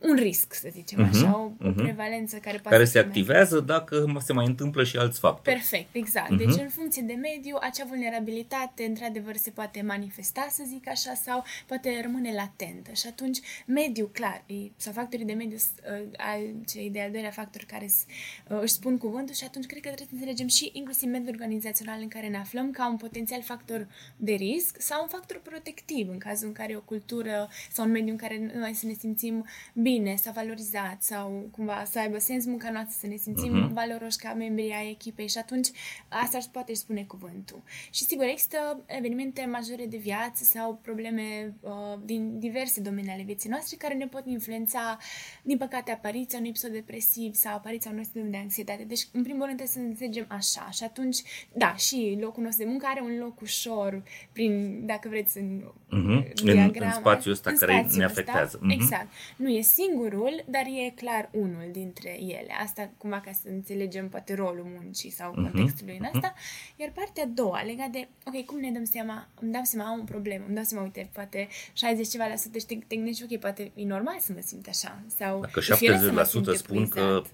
[0.03, 1.75] un risc, să zicem Mhm, așa, o, o mhm.
[1.75, 5.19] prevalență care poate Care să se fie mai activează dacă se mai întâmplă și alți
[5.19, 5.57] factori.
[5.57, 6.31] Perfect, exact.
[6.31, 6.39] Mhm.
[6.39, 11.45] Deci, în funcție de mediu, acea vulnerabilitate, într-adevăr, se poate manifesta, să zic așa, sau
[11.67, 12.91] poate rămâne latentă.
[12.93, 17.63] Și atunci, mediul, clar, e, sau factorii de mediu, uh, al cei de-al doilea factor
[17.67, 18.05] care s-
[18.49, 21.99] uh, își spun cuvântul și atunci cred că trebuie să înțelegem și inclusiv mediul organizațional
[22.01, 23.87] în care ne aflăm ca un potențial factor
[24.17, 27.91] de risc sau un factor protectiv în cazul în care e o cultură sau un
[27.91, 32.45] mediu în care noi să ne simțim bine, să valorizați sau cumva să aibă sens
[32.47, 33.73] munca noastră, să ne simțim Mhm.
[33.73, 35.69] valoroși ca membri ai echipei și atunci
[36.09, 37.63] asta își poate își spune cuvântul.
[37.91, 41.71] Și sigur, există evenimente majore de viață sau probleme uh,
[42.05, 44.99] din diverse domenii ale vieții noastre care ne pot influența,
[45.43, 48.83] din păcate, apariția unui episod depresiv sau apariția unui sindrom de anxietate.
[48.85, 50.71] Deci, în primul rând, trebuie să înțelegem așa.
[50.71, 54.03] Și atunci, da, și locul nostru de muncă are un loc ușor
[54.33, 56.11] prin, dacă vreți, în Mhm.
[56.11, 58.21] În- diagramă, în spațiul ăsta în care spațiul ne ăsta.
[58.21, 58.59] afectează.
[58.63, 58.71] Mhm.
[58.71, 59.07] Exact.
[59.37, 62.53] Nu e singurul, dar e clar unul dintre ele.
[62.63, 66.35] Asta cumva ca să înțelegem poate rolul muncii sau Mhm, contextului în asta.
[66.77, 70.01] Iar partea a doua, legat de, ok, cum ne dăm seama, îmi dau seama, am
[70.01, 73.23] o problemă, îmi dau seama, uite, poate 60 ceva la sută și te, te gândești,
[73.31, 75.03] ok, poate e normal să mă simt așa.
[75.19, 77.31] Sau Dacă e firesc să mă 70% simt spun că epuizat.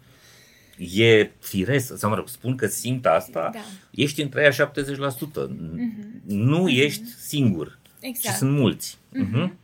[0.99, 3.61] e firesc, sau mă rog, spun că simt asta, Da.
[3.91, 5.47] ești între aia 70%.
[6.25, 7.79] Nu ești singur.
[8.01, 8.35] Exact.
[8.35, 8.99] Și sunt mulți.
[9.13, 9.59] Mhm.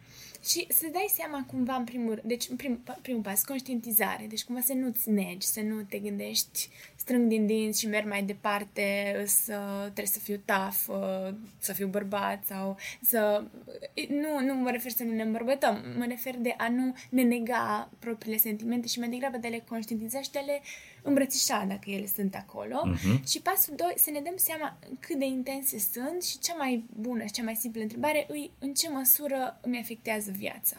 [0.45, 4.61] Și să dai seama cumva în primul deci în prim, primul pas, conștientizare, deci cumva
[4.61, 9.59] să nu-ți negi, să nu te gândești strâng din dinți și merg mai departe, să
[9.83, 13.45] trebuie să fiu tough, uh, să fiu bărbat sau să...
[14.09, 17.91] Nu, nu mă refer să nu ne îmbărbătăm, mă refer de a nu ne nega
[17.99, 20.61] propriile sentimente și mai degrabă de a le conștientiza și de a le
[21.05, 22.81] îmbrățișa dacă ele sunt acolo.
[22.85, 23.27] Mhm.
[23.27, 27.25] Și pasul 2, să ne dăm seama cât de intense sunt și cea mai bună
[27.25, 30.77] și cea mai simplă întrebare îi în ce măsură îmi afectează viața.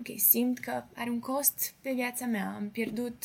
[0.00, 3.22] Ok, simt că are un cost pe viața mea, am pierdut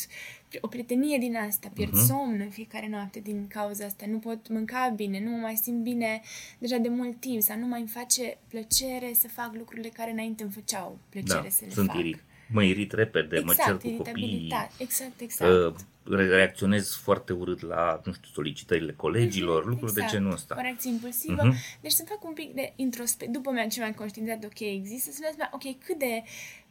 [0.61, 2.05] o prietenie din asta, pierd Mhm.
[2.05, 5.81] somn în fiecare noapte din cauza asta, nu pot mânca bine, nu mă mai simt
[5.83, 6.21] bine
[6.57, 10.43] deja de mult timp sau nu mai îmi face plăcere să fac lucrurile care înainte
[10.43, 11.97] îmi făceau plăcere Da, să le sunt fac.
[11.97, 12.23] irit.
[12.51, 14.71] Mă irit repede, mă cer cu copiii, iritabilitate.
[14.77, 15.51] Exact, exact.
[15.51, 20.55] uh, re- reacționez foarte urât la, nu știu, solicitările colegilor, Mhm, lucruri de genul ăsta.
[20.57, 21.43] O reacție impulsivă.
[21.45, 21.55] Mhm.
[21.81, 23.31] Deci să fac un pic de introspect.
[23.31, 26.23] După mi-am ce mi-am conștientizat, ok, există, să-mi dau seama, ok, cât de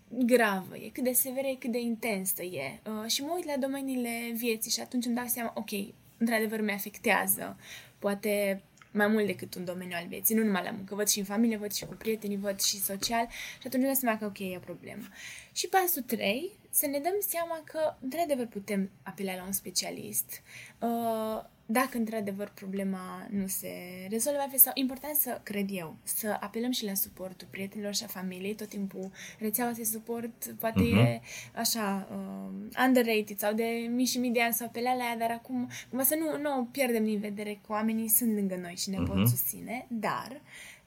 [0.09, 2.81] gravă e, cât de severă e, cât de intensă e.
[2.87, 5.71] Uh, și mă uit la domeniile vieții și atunci îmi dau seama, ok,
[6.19, 7.57] într-adevăr mi afectează.
[7.99, 8.63] Poate
[8.95, 11.57] mai mult decât un domeniu al vieții, nu numai la muncă, văd și în familie,
[11.57, 14.57] văd și cu prietenii, văd și social și atunci îmi dau seama că ok, e
[14.57, 15.05] o problemă.
[15.53, 20.43] Și pasul 3, să ne dăm seama că într-adevăr putem apela la un specialist.
[20.79, 23.69] Uh, dacă într-adevăr problema nu se
[24.11, 28.07] rezolvă altfel sau important să, cred eu, să apelăm și la suportul prietenilor și a
[28.07, 30.97] familiei, tot timpul rețeaua de suport poate Mhm.
[30.99, 31.21] e
[31.55, 32.55] așa uh,
[32.87, 36.05] underrated sau de mii și mii de ani sau apela la ea, dar acum cumva
[36.05, 39.07] să nu, nu o pierdem din vedere că oamenii sunt lângă noi și ne Mhm.
[39.07, 40.41] pot susține, dar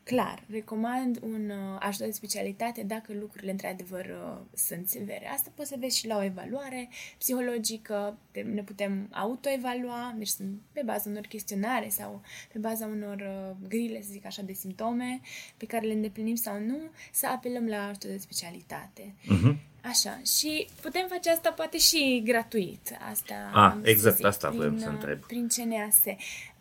[0.07, 5.29] Clar, recomand un uh, ajutor de specialitate dacă lucrurile într-adevăr uh, sunt severe.
[5.29, 10.59] Asta poți să vezi și la o evaluare psihologică, te, ne putem autoevalua, deci sunt
[10.71, 12.21] pe baza unor chestionare sau
[12.53, 15.19] pe baza unor uh, grile, să zic așa, de simptome
[15.57, 16.77] pe care le îndeplinim sau nu,
[17.11, 19.13] să apelăm la ajutor de specialitate.
[19.25, 19.59] Mhm.
[19.81, 22.97] Așa, și putem face asta poate și gratuit.
[23.11, 25.19] Asta Ah, am să exact, zic, asta voiam prin, să uh, întreb.
[25.19, 25.95] Prin CNAS.
[26.05, 26.15] Uh,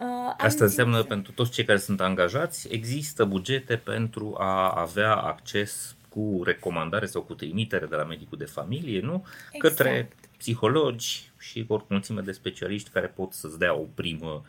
[0.06, 5.14] am Asta înseamnă ținut- pentru toți cei care sunt angajați, există bugete pentru a avea
[5.14, 9.24] acces cu recomandare sau cu trimitere de la medicul de familie, nu?
[9.52, 9.76] Exact.
[9.76, 14.44] Către psihologi și o mulțime de specialiști care pot să-ți dea o primă,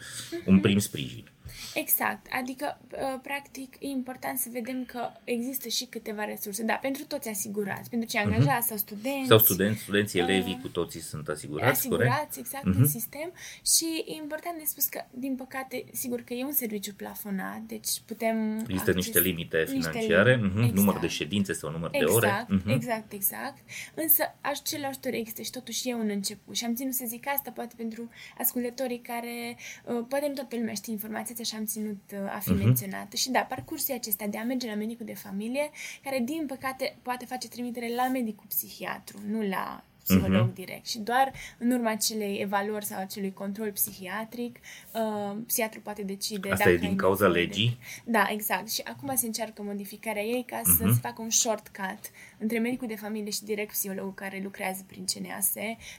[0.45, 1.29] un prim sprijin.
[1.73, 7.03] Exact, adică, uh, practic, e important să vedem că există și câteva resurse, da, pentru
[7.05, 8.67] toți asigurați, pentru cei angajați uh-huh.
[8.67, 9.19] sau studenți.
[9.19, 9.27] Mhm.
[9.27, 12.37] Sau studenți, studenții, elevii, uh, cu toții sunt asigurați, asigurați, corect?
[12.37, 12.79] exact, uh-huh.
[12.79, 13.31] în sistem
[13.65, 17.89] și e important de spus că, din păcate, sigur că e un serviciu plafonat, deci
[18.05, 18.57] putem...
[18.59, 18.95] Există acces...
[18.95, 21.01] niște limite niște financiare, limite, uh-huh, număr exact.
[21.01, 22.45] de ședințe sau număr de Exact, ore.
[22.45, 22.73] uh-huh.
[22.73, 23.57] exact, exact.
[23.93, 26.55] Însă acele ajutori există și totuși e un început.
[26.55, 30.73] Și am ținut să zic asta, poate pentru ascultătorii care, uh, poate nu toată lumea
[30.73, 32.63] știe informația, așa am ținut uh, a fi uh-huh.
[32.63, 33.15] menționată.
[33.15, 35.69] Și da, parcursul acesta de a merge la medicul de familie,
[36.03, 40.53] care din păcate poate face trimitere la medicul psihiatru, nu la psiholog uh-huh.
[40.53, 40.87] direct.
[40.87, 44.59] Și doar în urma acelei evaluări sau acelui control psihiatric,
[44.93, 47.77] uh, psihiatru poate decide Asta dacă e din ai cauza nevoie de- legii?
[48.05, 48.69] Da, exact.
[48.71, 50.93] Și acum se încearcă modificarea ei ca să Mhm.
[50.93, 51.99] se facă un shortcut
[52.37, 55.51] între medicul de familie și direct psihologul care lucrează prin CNAS,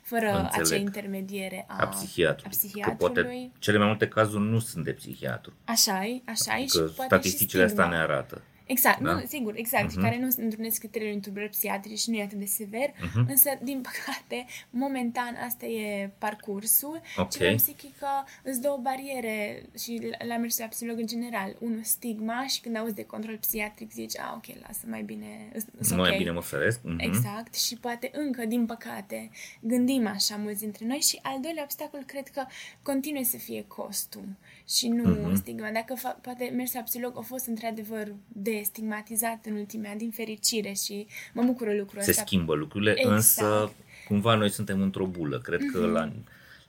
[0.02, 0.66] fără Înțeleg.
[0.66, 2.44] acea intermediere a, A psihiatrului.
[2.44, 2.96] A Că psihiatrului.
[3.14, 5.52] poate cele mai multe cazuri nu sunt de psihiatru.
[5.64, 6.64] Așa e, așa e.
[6.64, 8.04] Că și poate statisticile și astea stigma.
[8.06, 8.42] ne arată.
[8.68, 9.12] Exact, Da?
[9.12, 10.00] nu, sigur, exact, Mhm.
[10.02, 13.26] care nu întrunesc criteriile unui tulburări psihiatrice și nu e atât de sever, Mhm.
[13.28, 17.00] însă, din păcate, momentan asta e parcursul.
[17.16, 17.30] Ok.
[17.30, 18.06] Ce vreau să zic e că
[18.42, 22.60] îți dă o bariere și la- la mers la psiholog în general, unul stigma și
[22.60, 26.16] când auzi de control psihiatric zici, a, ok, lasă, mai bine, îs- Mai ok.
[26.16, 26.80] bine mă feresc.
[26.82, 26.98] Mhm.
[26.98, 32.02] Exact, și poate încă, din păcate, gândim așa mulți dintre noi și al doilea obstacol
[32.06, 32.44] cred că
[32.82, 34.24] continue să fie costul
[34.68, 35.34] și nu Mhm.
[35.36, 35.70] stigma.
[35.70, 40.72] Dacă fa- poate mers la psiholog a fost într-adevăr destigmatizat în ultimii ani, din fericire
[40.72, 42.22] și mă bucură lucrul Se ăsta.
[42.22, 43.14] schimbă lucrurile, Exact.
[43.14, 43.72] însă
[44.08, 45.38] cumva noi suntem într-o bulă.
[45.38, 46.12] Cred că la,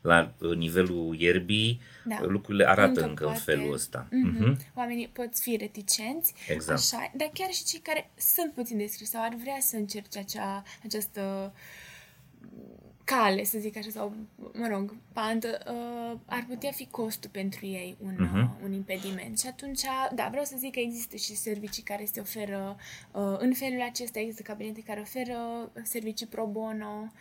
[0.02, 2.20] la uh, nivelul ierbii Da.
[2.22, 3.44] lucrurile arată Încă încă, în poate.
[3.52, 4.08] felul ăsta.
[4.12, 4.44] Mhm.
[4.44, 4.58] Mhm.
[4.76, 6.80] Oamenii pot fi reticenți, Exact.
[6.80, 10.64] așa, dar chiar și cei care sunt puțin descriși sau ar vrea să încerce acea,
[10.84, 11.54] această
[13.16, 14.14] cale, să zic așa, sau,
[14.54, 18.58] mă rog, pantă, uh, ar putea fi costul pentru ei un, uh, Mhm.
[18.64, 19.40] un impediment.
[19.40, 19.82] Și atunci,
[20.16, 22.76] da, vreau să zic că există și servicii care se oferă
[23.12, 27.12] uh, în felul acesta, există cabinete care oferă servicii pro bono,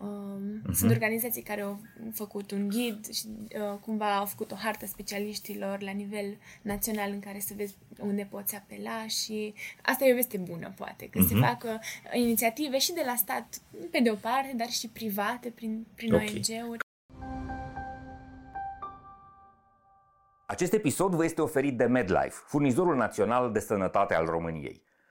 [0.00, 1.80] Um, Sunt organizații care au
[2.12, 7.20] făcut un ghid și uh, cumva au făcut o hartă specialiștilor la nivel național în
[7.20, 11.34] care să vezi unde poți apela și asta e o veste bună, poate, că se
[11.34, 11.42] Mhm.
[11.42, 15.86] facă uh, inițiative și de la stat, pe de o parte, dar și private, prin,
[15.94, 16.20] prin Ok.
[16.20, 16.78] ONG-uri.
[20.46, 24.82] Acest episod vă este oferit de MedLife, furnizorul național de sănătate al României.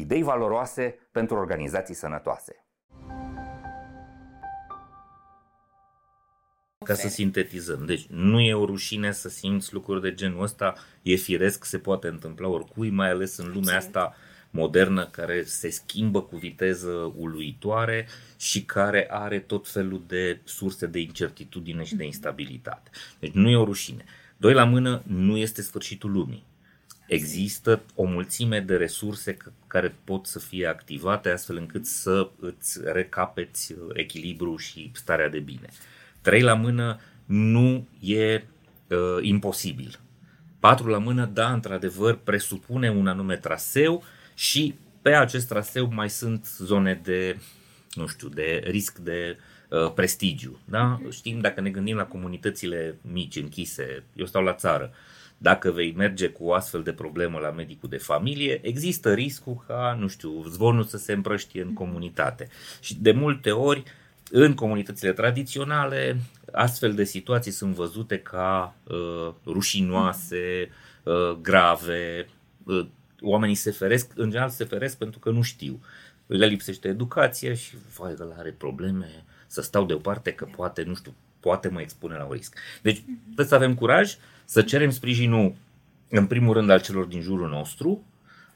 [0.00, 2.62] idei valoroase pentru organizații sănătoase.
[6.84, 7.84] Ca să sintetizăm.
[7.86, 12.08] Deci nu e o rușine să simți lucruri de genul ăsta, e firesc, se poate
[12.08, 13.96] întâmpla oricui, mai ales în lumea Absolut.
[13.96, 14.16] asta
[14.50, 18.06] modernă care se schimbă cu viteză uluitoare
[18.36, 22.90] și care are tot felul de surse de incertitudine și de instabilitate.
[23.18, 24.04] Deci nu e o rușine.
[24.36, 26.47] Doi la mână, nu este sfârșitul lumii.
[27.08, 32.80] Există o mulțime de resurse c- care pot să fie activate astfel încât să îți
[32.84, 35.68] recapeți uh, echilibru și starea de bine.
[36.20, 39.98] Trei la mână nu e uh, imposibil.
[40.60, 46.46] Patru la mână, da, într-adevăr, presupune un anume traseu și pe acest traseu mai sunt
[46.58, 47.38] zone de,
[47.94, 50.60] nu știu, de risc de uh, prestigiu.
[50.64, 51.00] Da?
[51.10, 54.92] Știm, dacă ne gândim la comunitățile mici, închise, eu stau la țară,
[55.38, 59.96] dacă vei merge cu o astfel de problemă la medicul de familie, există riscul ca,
[60.00, 62.48] nu știu, zvonul să se împrăștie în comunitate.
[62.80, 63.82] Și de multe ori,
[64.30, 66.20] în comunitățile tradiționale,
[66.52, 70.70] astfel de situații sunt văzute ca uh, rușinoase,
[71.02, 72.28] uh, grave,
[72.64, 72.86] uh,
[73.20, 75.80] oamenii se feresc, în general se feresc pentru că nu știu.
[76.26, 81.14] Le lipsește educație și, vai, ăla are probleme, să stau deoparte că poate, nu știu,
[81.40, 82.54] poate mă expune la un risc.
[82.82, 84.16] Deci trebuie să avem curaj
[84.50, 85.54] să cerem sprijinul,
[86.08, 88.04] în primul rând, al celor din jurul nostru,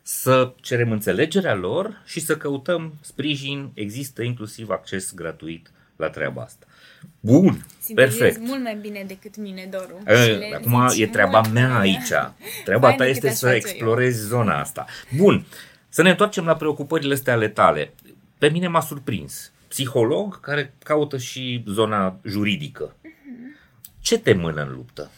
[0.02, 3.70] să cerem înțelegerea lor și să căutăm sprijin.
[3.74, 6.66] Există inclusiv acces gratuit la treaba asta.
[7.20, 8.46] Bun, Sintetizezi perfect.
[8.48, 10.02] mult mai bine decât mine, Doru.
[10.06, 12.12] E, Și le acum zici e treaba mult mea mai- aici.
[12.64, 13.70] Treaba Fain ta decât este aș să face eu.
[13.70, 14.86] explorezi zona asta.
[15.16, 15.44] Bun,
[15.88, 17.92] să ne întoarcem la preocupările astea ale tale.
[18.38, 19.52] pe mine m-a surprins.
[19.68, 22.96] Psiholog care caută și zona juridică.
[24.00, 25.10] Ce te mână în luptă?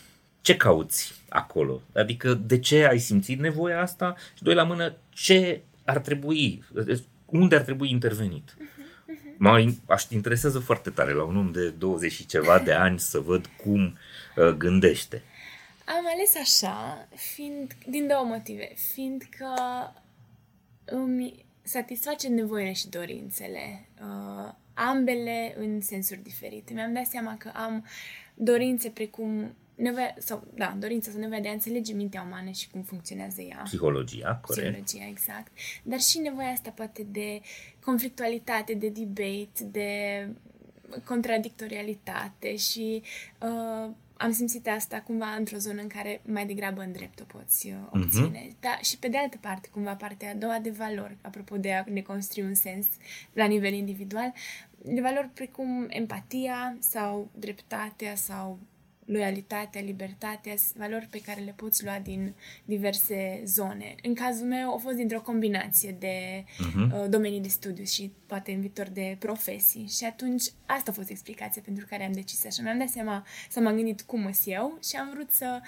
[0.45, 1.83] Ce cauți acolo?
[1.95, 4.15] Adică de ce ai simțit nevoia asta?
[4.37, 6.65] Și doi la mână, ce ar trebui,
[7.27, 8.57] unde ar trebui intervenit?
[9.37, 13.19] Mă aș interesează foarte tare la un om de 20 și ceva de ani să
[13.19, 13.85] văd cum
[14.37, 15.23] uh, gândește.
[15.85, 18.73] Am ales așa, fiind, din două motive.
[18.93, 19.49] Fiindcă
[20.85, 26.73] îmi satisface nevoile și dorințele, uh, ambele în sensuri diferite.
[26.73, 27.87] Mi-am dat seama că am
[28.35, 32.83] dorințe precum nevoia, sau, da, dorința sau nevoia de a înțelege mintea umană și cum
[32.83, 33.61] funcționează ea.
[33.65, 34.85] Psihologia, corect.
[34.85, 35.53] Psihologia, exact.
[35.83, 37.41] Dar și nevoia asta poate de
[37.85, 39.89] conflictualitate, de debate, de
[41.05, 43.03] contradictorialitate și
[43.41, 47.69] uh, am simțit asta cumva într-o zonă în care mai degrabă în drept o poți
[47.69, 48.49] uh, obține.
[48.49, 48.61] Uh-huh.
[48.61, 51.85] Da, și pe de altă parte, cumva partea a doua de valori, apropo de a
[51.91, 52.87] ne construi un sens
[53.33, 54.33] la nivel individual,
[54.79, 58.59] de valori precum empatia sau dreptatea sau
[59.05, 62.35] loialitatea, libertatea, valori pe care le poți lua din
[62.65, 63.95] diverse zone.
[64.03, 66.93] În cazul meu au fost dintr-o combinație de uh-huh.
[66.93, 69.89] uh, domenii de studiu și poate în viitor de profesii.
[69.89, 72.63] Și atunci asta a fost explicația pentru care am decis așa.
[72.63, 75.61] Mi-am dat seama să m-am gândit cum sunt eu și am vrut să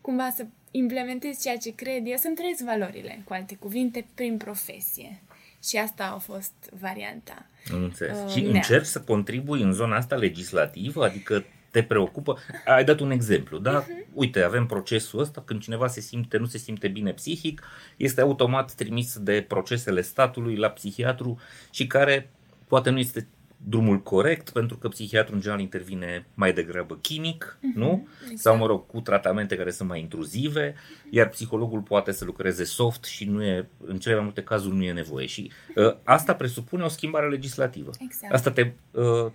[0.00, 5.22] cumva să implementez ceea ce cred eu, să-mi trăiesc valorile, cu alte cuvinte, prin profesie.
[5.64, 7.46] Și asta a fost varianta.
[7.72, 8.18] Am înțeles.
[8.18, 11.04] Uh, și încerci să contribui în zona asta legislativă?
[11.04, 12.38] Adică te preocupă.
[12.66, 13.82] Ai dat un exemplu, da?
[13.82, 14.12] Uh-huh.
[14.12, 17.62] Uite, avem procesul ăsta, când cineva se simte, nu se simte bine psihic,
[17.96, 22.30] este automat trimis de procesele statului la psihiatru și care
[22.68, 23.28] poate nu este
[23.68, 28.08] drumul corect, pentru că psihiatrul în general intervine mai degrabă chimic, uh-huh, nu?
[28.22, 28.38] Exact.
[28.38, 30.74] Sau, mă rog, cu tratamente care sunt mai intruzive,
[31.10, 34.84] iar psihologul poate să lucreze soft și nu e, în cele mai multe cazuri nu
[34.84, 35.26] e nevoie.
[35.26, 37.90] Și uh, asta presupune o schimbare legislativă.
[37.98, 38.32] Exact.
[38.32, 38.72] Asta te...
[38.90, 39.32] Uh,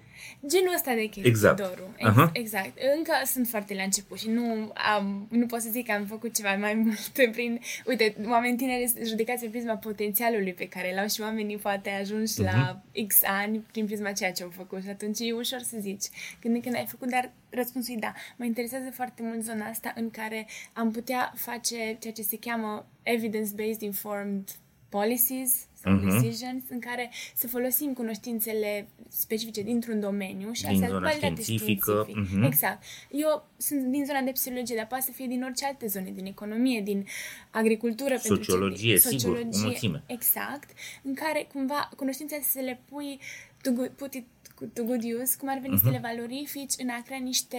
[0.47, 1.57] Genul ăsta de chestii, exact.
[1.57, 1.95] Doru.
[1.97, 2.29] Ex- uh-huh.
[2.31, 2.71] Exact.
[2.97, 6.35] Încă sunt foarte la început și nu, am, nu pot să zic că am făcut
[6.35, 7.59] ceva mai mult prin...
[7.85, 12.51] Uite, oamenii tineri judecați pe prisma potențialului pe care l-au și oamenii poate ajungi uh-huh.
[12.51, 16.05] la X ani prin prisma ceea ce au făcut și atunci e ușor să zici
[16.39, 18.13] când când ai făcut, dar răspunsul e da.
[18.37, 22.85] Mă interesează foarte mult zona asta în care am putea face ceea ce se cheamă
[23.03, 24.49] evidence-based informed
[24.89, 26.03] policies sau uh-huh.
[26.03, 32.07] decisions în care să folosim cunoștințele specifice dintr-un domeniu și din zona științifică.
[32.09, 32.45] Uh-huh.
[32.45, 32.83] Exact.
[33.11, 36.25] Eu sunt din zona de psihologie, dar poate să fie din orice alte zone, din
[36.25, 37.07] economie, din
[37.51, 40.03] agricultură, sociologie, pentru ce, sociologie, sigur, o mulțime.
[40.05, 40.69] Exact,
[41.03, 43.19] în care cumva cunoștințele să le pui
[43.61, 44.25] to put it
[44.73, 45.83] to good use, cum ar veni uh-huh.
[45.83, 47.57] să le valorifici în a crea niște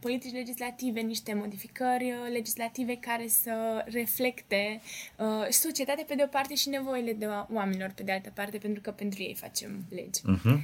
[0.00, 4.80] politici legislative, niște modificări uh, legislative care să reflecte
[5.16, 8.80] uh, societatea pe de o parte și nevoile de oamenilor pe de altă parte, pentru
[8.80, 10.20] că pentru ei facem legi.
[10.20, 10.58] Uh-huh.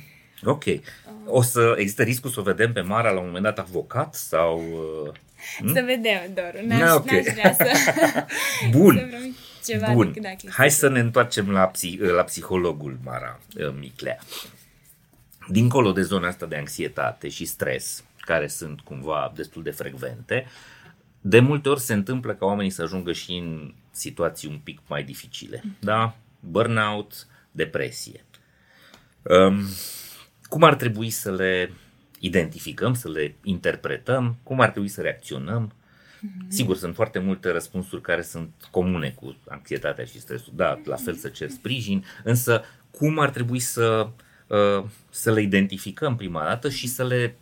[0.44, 0.64] Ok.
[0.64, 0.80] Uh,
[1.26, 4.58] o să există riscul să o vedem pe Mara la un moment dat avocat sau...
[4.58, 5.12] Uh,
[5.58, 5.74] hmm?
[5.74, 6.66] Să vedem, Doru.
[6.66, 7.22] N-aș, Na, okay.
[7.22, 7.70] n-aș vrea să...
[8.78, 8.94] Bun.
[9.60, 10.14] să ceva Bun.
[10.48, 14.18] Hai să ne întoarcem la, psi- la psihologul Mara uh, Miclea
[15.48, 20.46] dincolo de zona asta de anxietate și stres, care sunt cumva destul de frecvente,
[21.20, 25.04] de multe ori se întâmplă ca oamenii să ajungă și în situații un pic mai
[25.04, 25.62] dificile.
[25.80, 26.16] Da?
[26.40, 28.24] Burnout, depresie.
[29.22, 29.62] Um,
[30.42, 31.72] cum ar trebui să le
[32.18, 35.72] identificăm, să le interpretăm, cum ar trebui să reacționăm.
[35.72, 36.48] Mm-hmm.
[36.48, 40.52] Sigur, sunt foarte multe răspunsuri care sunt comune cu anxietatea și stresul.
[40.56, 44.08] Da, la fel să cer sprijin, însă cum ar trebui să Uh,
[45.10, 47.36] să le identificăm prima dată și să le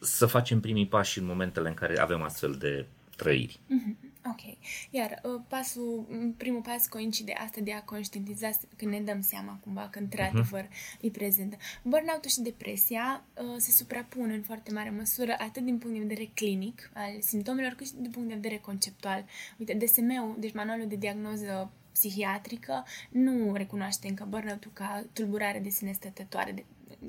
[0.00, 3.60] să facem primii pași în momentele în care avem astfel de trăiri.
[3.60, 4.10] Mm-hmm.
[4.30, 4.56] Ok.
[4.90, 6.06] Iar uh, pasul,
[6.36, 11.00] primul pas coincide asta de a conștientiza când ne dăm seama cumva că într-adevăr uh-huh.
[11.00, 11.56] e prezentă.
[11.82, 16.30] Burnout-ul și depresia uh, se suprapun în foarte mare măsură atât din punct de vedere
[16.34, 19.24] clinic al simptomelor cât și din punct de vedere conceptual.
[19.58, 25.92] Uite, DSM-ul, deci manualul de diagnoză psihiatrică nu recunoaște încă burnout ca tulburare de sine
[25.92, 26.64] stătătoare de,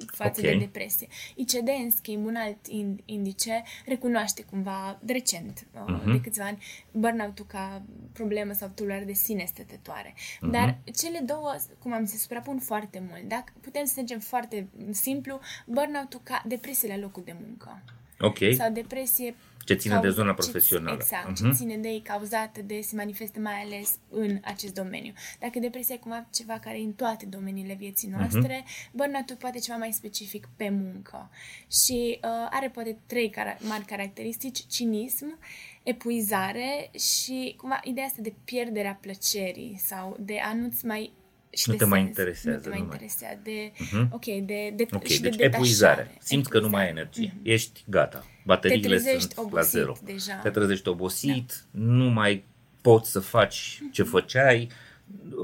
[0.05, 0.51] față okay.
[0.51, 1.07] de depresie.
[1.35, 2.67] ICD, în schimb, un alt
[3.05, 6.11] indice, recunoaște cumva, de recent, uh-huh.
[6.11, 7.81] de câțiva ani, burnout ca
[8.13, 10.13] problemă sau tulburare de sine stătătoare.
[10.13, 10.51] Uh-huh.
[10.51, 13.27] Dar cele două, cum am zis, se suprapun foarte mult.
[13.27, 17.83] Dacă putem să zicem foarte simplu, burnout ca depresie la locul de muncă.
[18.19, 18.37] Ok.
[18.57, 19.35] Sau depresie
[19.65, 20.97] ce ține de zona profesională.
[21.01, 21.35] Exact, uh-huh.
[21.35, 21.53] ce mhm.
[21.53, 25.13] ține de ei cauzată de, se manifestă mai ales în acest domeniu.
[25.39, 28.17] Dacă depresia e cumva ceva care e în toate domeniile vieții mhm.
[28.17, 28.91] noastre, uh-huh.
[28.91, 31.29] burnout poate ceva mai specific pe muncă.
[31.71, 35.39] Și uh, are poate trei car- mari caracteristici, cinism,
[35.83, 41.13] epuizare și cumva ideea asta de pierderea plăcerii sau de a nu-ți mai
[41.53, 42.09] și Nu de te mai sens.
[42.09, 44.07] interesează, Nu te mai nu mai- interesează de, Mhm.
[44.11, 45.45] ok, de, de, Ok, și de deci detașare.
[45.45, 46.17] epuizare.
[46.19, 47.33] Simți că nu mai ai energie.
[47.41, 48.25] Ești gata.
[48.45, 49.95] Bateriile Te trezești sunt la obosit zero.
[50.03, 50.33] deja.
[50.35, 52.43] Te trezești obosit, nu mai
[52.81, 54.69] poți să faci ce făceai.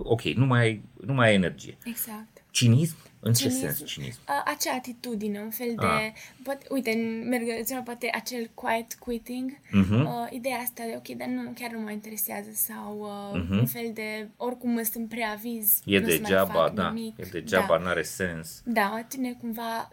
[0.04, 1.78] Ok, nu mai ai, nu mai ai energie.
[1.86, 2.44] Exact.
[2.52, 2.96] Cinism?
[3.22, 3.60] În ce Cinism.
[3.66, 4.20] sens cinism?
[4.26, 6.12] A, acea atitudine, un fel de, Ah.
[6.44, 6.92] poate, uite,
[7.30, 10.06] mergățiunea poate acel quiet quitting, Mhm.
[10.06, 13.00] uh, ideea asta de, ok, dar nu, chiar nu mă interesează sau
[13.34, 13.58] uh, Mhm.
[13.58, 16.90] un fel de, oricum îmi sunt preaviz, E nu o să mai degeaba, fac da.
[16.92, 17.18] nimic.
[17.18, 17.84] E degeaba, da.
[17.84, 18.62] n-are sens.
[18.66, 19.90] Da, tine cumva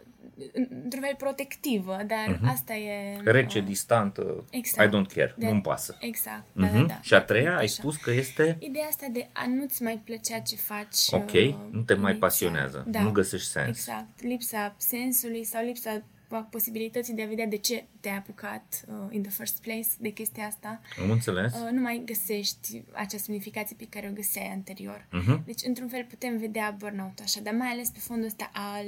[0.83, 3.17] într-un fel protectivă, dar asta e...
[3.23, 4.93] Rece, uh, distantă, exact.
[4.93, 5.97] I don't care, De- nu-mi pasă.
[5.99, 6.75] Exact, da, Mhm.
[6.79, 6.99] da, da.
[7.01, 7.73] Și a treia, ai Așa.
[7.73, 8.55] spus că este...
[8.59, 12.15] Ideea asta de a nu-ți mai plăcea ce faci Ok, uh, nu te mai inițial.
[12.17, 13.01] pasionează, da.
[13.01, 13.67] nu găsești sens.
[13.67, 16.01] Exact, lipsa sensului sau lipsa
[16.49, 20.45] posibilității de a vedea de ce te-ai apucat uh, in the first place de chestia
[20.45, 20.81] asta.
[21.03, 21.53] Am înțeles?
[21.53, 25.07] Uh, nu mai găsești acea semnificație pe care o găseai anterior.
[25.11, 25.43] Mhm.
[25.45, 28.85] Deci, într-un fel, putem vedea burnout așa, dar mai ales pe fondul ăsta al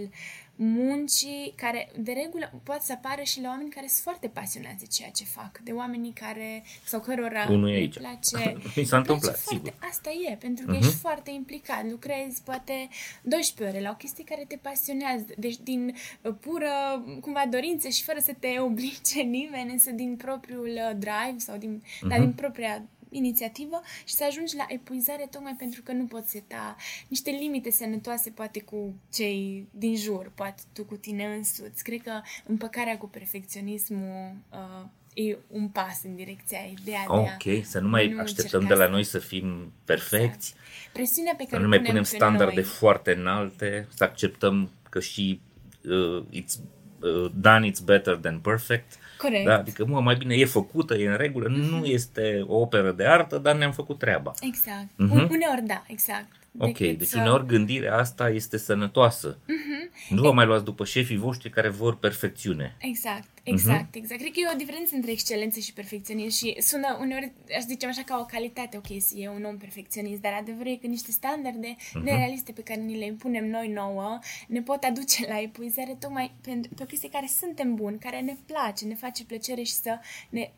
[0.62, 4.86] muncii, care, de regulă, poate să apară și la oameni care sunt foarte pasionați de
[4.86, 7.97] ceea ce fac, de oamenii care, sau cărora Unul e le aici.
[7.97, 8.38] place.
[8.57, 9.74] Mi s-a le place întâmplat, foarte, sigur.
[9.89, 10.82] Asta e, pentru că Mhm.
[10.84, 12.88] ești foarte implicat, lucrezi poate
[13.22, 18.03] 12 ore la o chestie care te pasionează, deci din uh, pură, cumva, dorință și
[18.03, 22.24] fără să te oblige nimeni, însă din propriul uh, drive sau din, da, Mhm.
[22.24, 26.76] din propria inițiativă și să ajungi la epuizare tocmai pentru că nu poți seta
[27.07, 31.84] niște limite sănătoase poate cu cei din jur, poate tu cu tine însuți.
[31.84, 37.20] Cred că împăcarea cu perfecționismul uh, e un pas în direcția aia, ideea de a
[37.20, 40.53] Ok, să nu mai nu așteptăm încerca de la să- noi să fim perfecți,
[40.93, 42.64] presiunea pe să care nu o mai punem pe standarde noi.
[42.64, 45.39] foarte înalte, să acceptăm că și
[45.89, 46.60] uh, it's
[47.02, 48.97] uh, done it's better than perfect.
[49.18, 49.45] Corect.
[49.45, 53.06] Da, adică mă, mai bine e făcută, e în regulă, nu este o operă de
[53.06, 54.32] artă, dar ne-am făcut treaba.
[54.41, 54.88] Exact.
[54.95, 55.12] Mhm.
[55.14, 56.26] Un- Uneori da, exact.
[56.58, 59.38] Ok, Decât deci să- uneori gândirea asta este sănătoasă.
[59.47, 60.16] Mhm.
[60.16, 62.76] Nu vă mai luați după șefii voștri care vor perfecțiune.
[62.80, 63.41] Exact, Mhm.
[63.43, 64.20] exact, exact.
[64.22, 68.02] Cred că e o diferență între excelență și perfecționism și sună uneori, aș zice așa,
[68.06, 71.76] ca o calitate, ok, să e un om perfecționist, dar adevărul e că niște standarde
[71.93, 72.04] Mhm.
[72.04, 76.74] nerealiste pe care ni le impunem noi nouă ne pot aduce la epuizare tocmai pentru,
[76.74, 80.52] pe o chestie care suntem buni, care ne place, ne face plăcere și să ne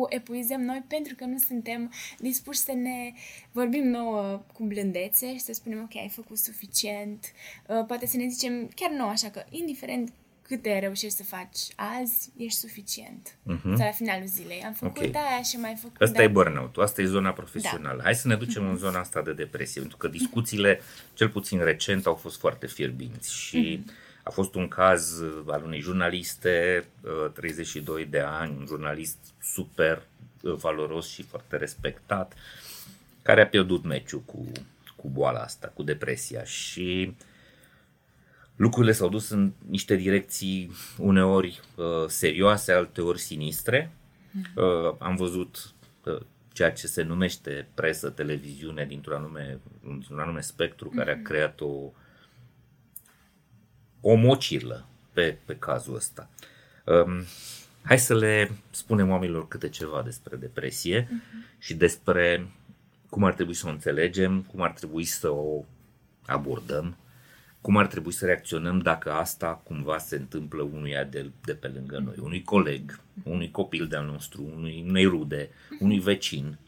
[0.00, 3.12] o epuizăm noi pentru că nu suntem dispuși să ne
[3.52, 7.24] vorbim nouă cu blândețe și să spunem, ok, ai făcut suficient.
[7.66, 12.30] Uh, poate să ne zicem chiar nou, așa că indiferent câte reușești să faci azi,
[12.36, 13.36] ești suficient.
[13.42, 13.76] Mhm.
[13.76, 14.62] Sau la finalul zilei.
[14.62, 15.14] Am făcut Ok.
[15.14, 16.22] aia și mai făcut Asta da.
[16.22, 18.00] e burnout asta e zona profesională.
[18.02, 20.80] Hai să ne ducem în zona asta de depresie, pentru că discuțiile,
[21.14, 23.84] cel puțin recent, au fost foarte fierbinți și
[24.26, 30.02] a fost un caz uh, al unei jurnaliste, uh, 32 de ani, un jurnalist super
[30.42, 32.34] uh, valoros și foarte respectat,
[33.22, 34.46] care a pierdut meciul cu,
[34.96, 36.44] cu boala asta, cu depresia.
[36.44, 37.16] Și
[38.56, 43.92] lucrurile s-au dus în niște direcții uneori uh, serioase, alteori sinistre.
[44.56, 45.74] Uh, am văzut
[46.04, 46.20] uh,
[46.52, 51.92] ceea ce se numește presă, televiziune dintr-un anume, dintr-un anume spectru care a creat o,
[54.00, 56.28] o mocirlă pe, pe cazul ăsta.
[56.84, 57.24] Um,
[57.82, 61.08] hai să le spunem oamenilor câte ceva despre depresie
[61.58, 62.50] și despre
[63.08, 65.64] cum ar trebui să o înțelegem, cum ar trebui să o
[66.26, 66.96] abordăm,
[67.60, 71.98] cum ar trebui să reacționăm dacă asta cumva se întâmplă unuia de, de pe lângă
[71.98, 76.58] noi, unui coleg, unui copil de-al nostru, unui, unei rude, unui vecin.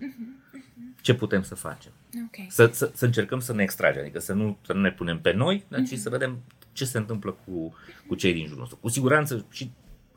[1.00, 1.92] Ce putem să facem?
[2.24, 2.50] Ok.
[2.50, 5.32] Să, să, să încercăm să ne extragem, adică să nu, să nu ne punem pe
[5.32, 6.38] noi, dar ci să vedem
[6.78, 7.74] ce se întâmplă cu,
[8.06, 8.78] cu cei din jurul nostru.
[8.80, 9.70] Cu siguranță și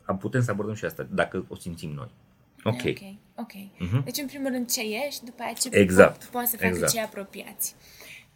[0.04, 2.10] am putem să abordăm și asta, dacă o simțim noi.
[2.64, 2.74] Ok.
[2.74, 3.16] Ok.
[3.34, 3.52] ok.
[3.78, 4.04] Mhm.
[4.04, 6.26] Deci, în primul rând, ce e și după aceea ce Exact.
[6.26, 6.92] po- poate să facă Exact.
[6.92, 7.74] cei apropiați.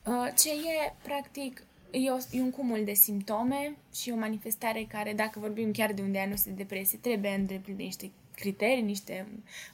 [0.06, 5.12] Uh, ce e, practic, e, o, e un cumul de simptome și o manifestare care,
[5.12, 9.26] dacă vorbim chiar de un diagnostic de depresie, trebuie îndeplinită niște criterii, niște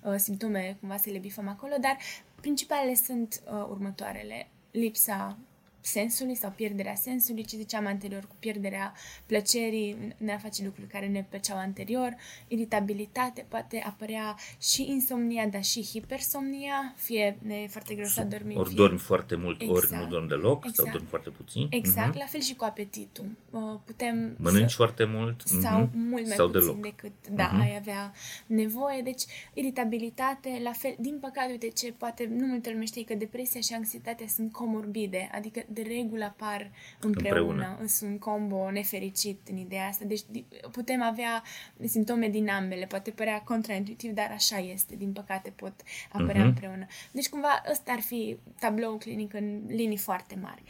[0.03, 1.97] uh, simptome, cumva să le bifăm acolo, dar
[2.41, 4.49] principalele sunt uh, următoarele.
[4.71, 5.39] Lipsa
[5.85, 8.93] sensului sau pierderea sensului, ce ziceam anterior cu pierderea
[9.27, 12.15] plăcerii de a face lucruri care ne plăceau anterior,
[12.49, 18.59] iritabilitate, poate apărea și insomnia, dar și hipersomnia, fie ne e foarte greu să dormim,
[18.59, 18.77] Ori fie...
[18.77, 20.03] dormi foarte mult, ori Exact.
[20.03, 20.93] nu dormi deloc, sau Exact.
[20.93, 21.67] dormi foarte puțin.
[21.71, 22.19] Exact, Mhm.
[22.19, 23.25] la fel și cu apetitul.
[23.51, 24.77] Uh, Putem Mănânci să...
[24.77, 25.99] foarte mult sau mhm.
[25.99, 26.83] mult mai sau puțin deloc.
[26.83, 27.61] decât da, Mhm.
[27.61, 28.13] ai avea
[28.47, 29.01] nevoie.
[29.03, 29.23] Deci,
[29.55, 33.73] iritabilitate, la fel, din păcate, uite ce poate nu multă lume știe că depresia și
[33.75, 36.71] anxietatea sunt comorbide, adică de regulă apar
[37.01, 37.63] împreună, Împreună.
[37.67, 37.87] împreună.
[37.89, 40.05] sunt un combo nefericit în ideea asta.
[40.05, 41.43] Deci di- putem avea
[41.85, 45.73] simptome din ambele, poate părea contraintuitiv, dar așa este, din păcate pot
[46.13, 46.49] apărea Mhm.
[46.49, 46.87] împreună.
[47.13, 50.63] Deci cumva ăsta ar fi tablou clinic în linii foarte mari.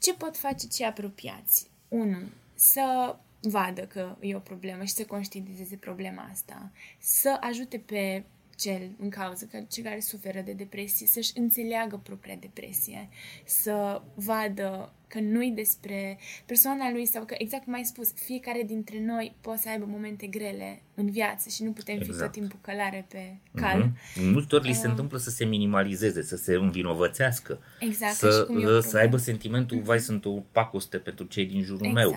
[0.00, 1.66] ce pot face cei apropiați?
[1.88, 2.18] Unu,
[2.54, 8.24] să vadă că e o problemă și să conștientizeze problema asta, să ajute pe
[8.58, 13.08] cel în cauză, că cei care suferă de depresie, să-și înțeleagă propria depresie,
[13.44, 19.00] să vadă că nu-i despre persoana lui sau că, exact cum ai spus, fiecare dintre
[19.04, 22.14] noi poate să aibă momente grele în viață și nu putem exact.
[22.14, 23.82] fi tot timpul călare pe cal.
[23.82, 24.22] Mm-hmm.
[24.22, 24.90] În multe ori li se uh.
[24.90, 29.84] întâmplă să se minimalizeze, să se învinovățească, exact, să, uh, să aibă sentimentul, mm-hmm.
[29.84, 32.06] vai, sunt o pacoste pentru cei din jurul exact.
[32.06, 32.16] meu.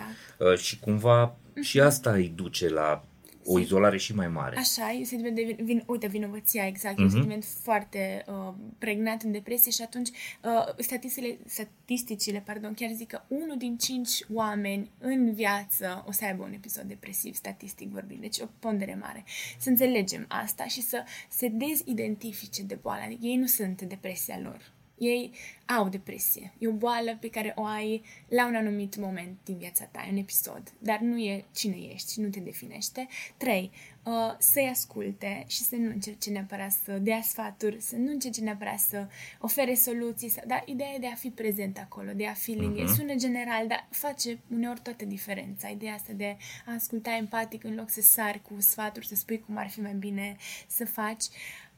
[0.51, 1.61] Uh, și cumva mm-hmm.
[1.61, 3.05] și asta îi duce la
[3.45, 4.57] o izolare și mai mare.
[4.57, 6.99] Așa, e un sentiment de vin, uite, vinovăția, exact, uh-huh.
[6.99, 7.15] e un mhm.
[7.15, 13.21] sentiment foarte uh, pregnant în depresie și atunci uh, statisticile, statisticile pardon, chiar zic că
[13.27, 18.39] unul din cinci oameni în viață o să aibă un episod depresiv, statistic vorbind, deci
[18.39, 19.23] o pondere mare.
[19.59, 24.71] Să înțelegem asta și să se dezidentifice de boală, adică ei nu sunt depresia lor
[25.01, 25.31] ei
[25.65, 26.53] au depresie.
[26.57, 30.17] E o boală pe care o ai la un anumit moment din viața ta, un
[30.17, 33.07] episod, dar nu e cine ești, nu te definește.
[33.37, 33.71] Trei,
[34.03, 38.79] uh, să-i asculte și să nu încerce neapărat să dea sfaturi, să nu încerce neapărat
[38.79, 39.07] să
[39.39, 42.83] ofere soluții, să, dar ideea e de a fi prezent acolo, de a fi lângă.
[42.83, 42.95] Uh-huh.
[42.95, 45.67] Sună general, dar face uneori toată diferența.
[45.67, 49.57] Ideea asta de a asculta empatic în loc să sari cu sfaturi, să spui cum
[49.57, 50.35] ar fi mai bine
[50.67, 51.25] să faci.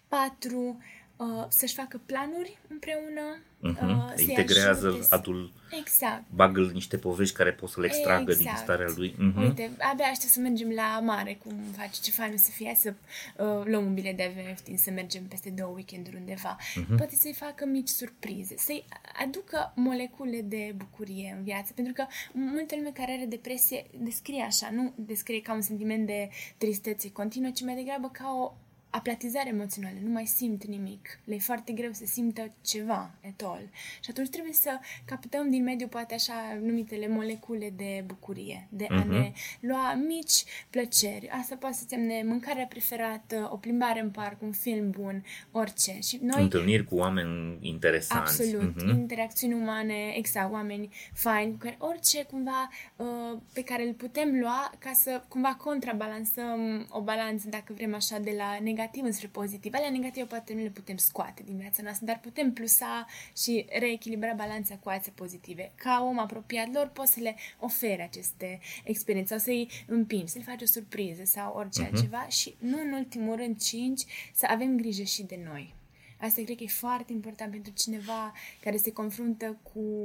[0.07, 0.77] Patru,
[1.17, 3.39] uh, să-și facă planuri împreună.
[3.63, 3.81] Uh-huh.
[3.81, 5.05] Uh, Integrează ajute.
[5.09, 6.23] adul, exact.
[6.29, 8.43] bagă niște povești care pot să le extragă exact.
[8.43, 9.11] din starea lui.
[9.11, 9.41] Uh-huh.
[9.41, 12.93] Uite, abia aștept să mergem la mare, cum face, ce fain o să fie, să
[13.37, 16.57] uh, luăm un bilet de avion ieftin, să mergem peste două weekenduri undeva.
[16.59, 16.97] Uh-huh.
[16.97, 18.85] Poate să-i facă mici surprize, să-i
[19.23, 24.69] aducă molecule de bucurie în viață, pentru că multe lume care are depresie descrie așa,
[24.71, 28.53] nu descrie ca un sentiment de tristețe continuă, ci mai degrabă ca o
[28.95, 31.19] aplatizare emoțională, nu mai simt nimic.
[31.23, 33.61] Le e foarte greu să simtă ceva, etol.
[34.03, 39.01] Și atunci trebuie să captăm din mediu poate așa numitele molecule de bucurie, de uh-huh.
[39.01, 39.33] a ne mhm.
[39.59, 41.29] lua mici plăceri.
[41.29, 45.97] Asta poate să semne mâncarea preferată, o plimbare în parc, un film bun, orice.
[46.01, 46.41] Și noi...
[46.41, 48.41] Întâlniri cu oameni interesanți.
[48.41, 48.81] Absolut.
[48.81, 48.89] Uh-huh.
[48.89, 54.91] Interacțiuni umane, exact, oameni faini, care orice cumva uh, pe care îl putem lua ca
[54.93, 59.73] să cumva contrabalansăm o balanță, dacă vrem așa, de la negativ negativ înspre pozitiv.
[59.73, 63.05] Alea negative poate nu le putem scoate din viața noastră, dar putem plusa
[63.37, 65.71] și reechilibra balanța cu alții pozitive.
[65.75, 70.43] Ca om apropiat lor poți să le ofere aceste experiențe sau să-i împingi, să le
[70.43, 71.91] faci o surpriză sau orice uh-huh.
[71.91, 74.01] altceva și nu în ultimul rând cinci,
[74.33, 75.73] să avem grijă și de noi.
[76.17, 80.01] Asta cred că e foarte important pentru cineva care se confruntă cu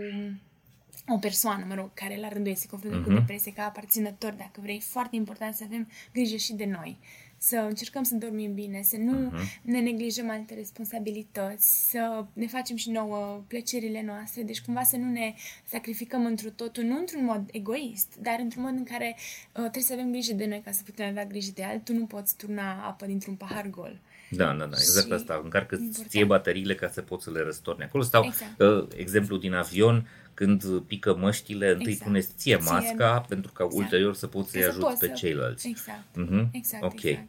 [1.06, 3.04] o persoană, mă rog, care la rândul ei se confruntă uh-huh.
[3.04, 3.18] cu mhm.
[3.18, 6.98] depresie ca aparținător, dacă vrei, foarte important să avem grijă și de noi
[7.38, 9.62] să încercăm să dormim bine, să nu uh-huh.
[9.62, 15.10] ne neglijăm alte responsabilități, să ne facem și nouă plăcerile noastre, deci cumva să nu
[15.10, 15.34] ne
[15.64, 19.92] sacrificăm într totul, nu într-un mod egoist, dar într-un mod în care uh, trebuie să
[19.92, 23.06] avem grijă de noi ca să putem avea grijă de altul, nu poți turna apă
[23.06, 24.00] dintr-un pahar gol.
[24.30, 25.40] Da, da, da, exact și asta.
[25.44, 25.78] Încarcă
[26.08, 27.84] ție bateriile ca să poți să le răstorni.
[27.84, 28.60] Acolo stau exact.
[28.60, 30.08] uh, exemplu din avion,
[30.38, 32.10] când pică măștile, întâi exact.
[32.10, 33.82] puneți ție masca ție, pentru ca exact.
[33.82, 35.12] ulterior să poți să-i ajut pe să...
[35.12, 35.68] ceilalți.
[35.68, 36.04] Exact.
[36.16, 36.48] Uh-huh.
[36.50, 36.84] exact.
[36.84, 37.02] Ok.
[37.02, 37.26] Exact.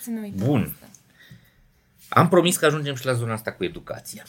[0.00, 0.60] Să nu Bun.
[0.60, 0.88] Asta.
[2.08, 4.22] Am promis că ajungem și la zona asta cu educația.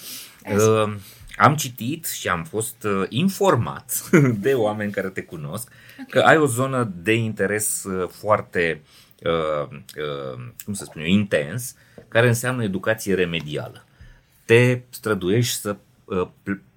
[0.55, 0.95] Uh,
[1.37, 4.09] am citit și am fost uh, informat
[4.45, 6.05] de oameni care te cunosc okay.
[6.09, 8.81] că ai o zonă de interes uh, foarte,
[9.23, 11.75] uh, uh, cum să spun eu, intens,
[12.07, 13.85] care înseamnă educație remedială.
[14.45, 15.77] Te străduiești să uh,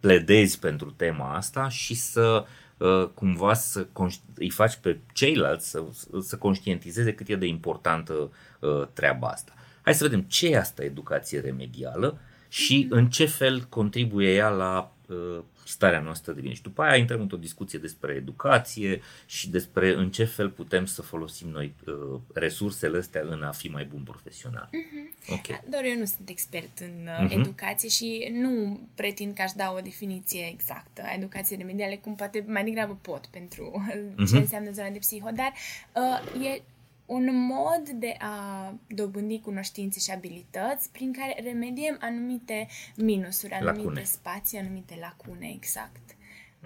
[0.00, 2.44] pledezi pentru tema asta și să
[2.76, 3.86] uh, cumva să
[4.34, 5.82] îi faci pe ceilalți să,
[6.20, 8.30] să conștientizeze cât e de importantă
[8.60, 9.52] uh, treaba asta.
[9.82, 12.18] Hai să vedem ce e asta educație remedială
[12.48, 15.38] și în ce fel contribuie ea la uh,
[15.68, 16.54] starea noastră de bine.
[16.54, 21.02] Și după aia intrăm într-o discuție despre educație și despre în ce fel putem să
[21.02, 24.68] folosim noi uh, resursele astea în a fi mai bun profesional.
[24.68, 25.32] Uh-huh.
[25.32, 25.62] Okay.
[25.70, 27.38] Doar eu nu sunt expert în uh, uh-huh.
[27.38, 32.44] educație și nu pretind că aș da o definiție exactă a educației remediale, cum poate
[32.46, 34.26] mai degrabă pot pentru uh-huh.
[34.30, 35.52] ce înseamnă zona de psiho, dar
[35.94, 36.62] uh, e
[37.06, 44.02] un mod de a dobândi cunoștințe și abilități prin care remediem anumite minusuri, anumite lacune.
[44.02, 46.00] spații, anumite lacune, exact.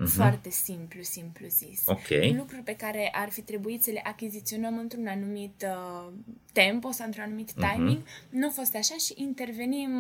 [0.01, 0.07] Uh-huh.
[0.07, 1.83] Foarte simplu, simplu zis.
[1.87, 2.35] Okay.
[2.37, 6.13] Lucruri pe care ar fi trebuit să le achiziționăm într-un anumit uh,
[6.53, 8.03] tempo sau într-un anumit timing.
[8.03, 8.29] Uh-huh.
[8.31, 9.91] Nu a fost așa și intervenim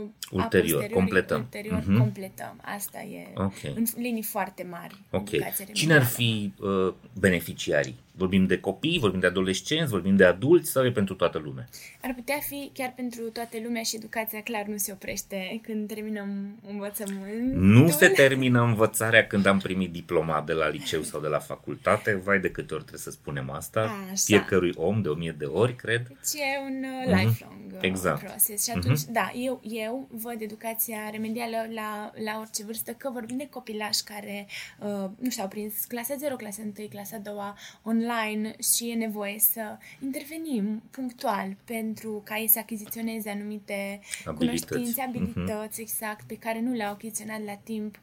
[0.00, 1.40] uh, ulterior, completăm.
[1.40, 1.98] Ulterior, uh-huh.
[1.98, 2.60] completăm.
[2.76, 3.72] Asta e okay.
[3.76, 4.94] în linii foarte mari.
[5.10, 5.28] Ok.
[5.72, 7.96] Cine ar fi uh, beneficiarii?
[8.12, 11.68] Vorbim de copii, vorbim de adolescenți, vorbim de adulți sau e pentru toată lumea?
[12.02, 16.58] Ar putea fi chiar pentru toată lumea și educația clar nu se oprește când terminăm
[16.68, 17.54] învățământ.
[17.54, 22.20] Nu se termină învățarea când am primit diploma de la liceu sau de la facultate.
[22.24, 23.80] Vai de câte ori trebuie să spunem asta.
[23.80, 24.22] Așa.
[24.24, 25.97] Fiecărui om de o mie de ori, cred.
[26.08, 27.26] Deci e un uh, mhm.
[27.26, 28.24] lifelong uh, exact.
[28.24, 28.64] process.
[28.64, 29.12] Și atunci, uh-huh.
[29.12, 34.46] da, eu, eu văd educația remedială la, la orice vârstă, că vorbim de copilași care,
[34.80, 37.34] uh, nu știu, au prins clasa 0, clasa 1, clasa 2,
[37.82, 44.66] online online și e nevoie să intervenim punctual pentru ca ei să achiziționeze anumite abilități.
[44.66, 45.08] cunoștințe, mhm.
[45.08, 45.82] abilități, uh-huh.
[45.82, 47.98] exact, pe care nu le-au achiziționat la timp.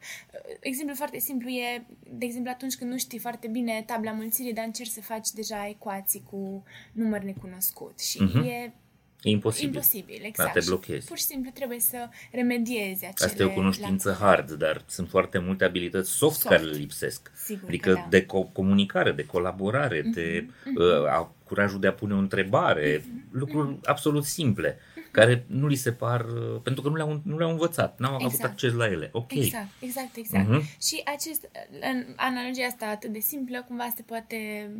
[0.60, 4.64] Exemplu foarte simplu e, de exemplu, atunci când nu știi foarte bine tabla mulțirii, dar
[4.64, 8.44] încerci să faci deja ecuații cu număr necunoscut și uh-huh.
[8.44, 8.72] e
[9.26, 9.74] E imposibil.
[9.74, 10.52] Imposibil, exact.
[10.54, 11.06] Da, te blochezi.
[11.06, 13.30] pur și simplu trebuie să remediezi acele...
[13.30, 14.26] Asta e o cunoștință la...
[14.26, 16.54] hard, dar sunt foarte multe abilități soft, soft.
[16.54, 17.30] care le lipsesc.
[17.34, 18.06] Sigur adică da.
[18.10, 20.14] de co- comunicare, de colaborare, mm-hmm.
[20.14, 21.02] de mm-hmm.
[21.02, 23.30] Uh, a, curajul de a pune o întrebare, mm-hmm.
[23.30, 23.84] lucruri mm-hmm.
[23.84, 25.10] absolut simple, mm-hmm.
[25.10, 28.34] care nu li se par, uh, pentru că nu le-au, nu le-au învățat, n-au exact.
[28.34, 29.08] avut acces la ele.
[29.12, 29.32] Ok.
[29.32, 30.46] Exact, exact, exact.
[30.48, 30.78] Mm-hmm.
[30.80, 31.48] Și acest,
[31.80, 34.70] în analogia asta atât de simplă, cumva se poate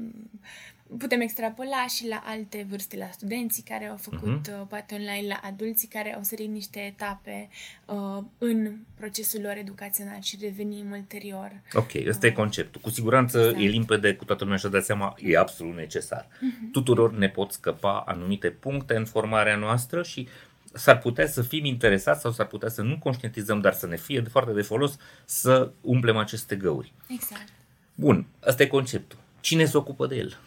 [0.98, 4.60] putem extrapola și la alte vârste, la studenții care au făcut uh-huh.
[4.60, 7.48] uh, poate online, la adulții care au sărit niște etape
[7.86, 11.52] uh, în procesul lor educațional și revenim ulterior.
[11.72, 12.80] Ok, ăsta uh, e conceptul.
[12.80, 13.58] Cu siguranță exact.
[13.58, 16.26] e limpede, cu toată lumea și-a dat seama, e absolut necesar.
[16.26, 16.70] Uh-huh.
[16.72, 20.28] Tuturor ne pot scăpa anumite puncte în formarea noastră și
[20.72, 24.20] s-ar putea să fim interesați sau s-ar putea să nu conștientizăm, dar să ne fie
[24.20, 26.92] de foarte de folos să umplem aceste găuri.
[27.08, 27.48] Exact.
[27.94, 29.18] Bun, ăsta e conceptul.
[29.40, 30.38] Cine se ocupă de el?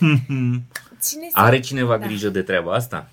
[1.08, 2.06] Cine Are cineva da.
[2.06, 3.10] grijă de treaba asta?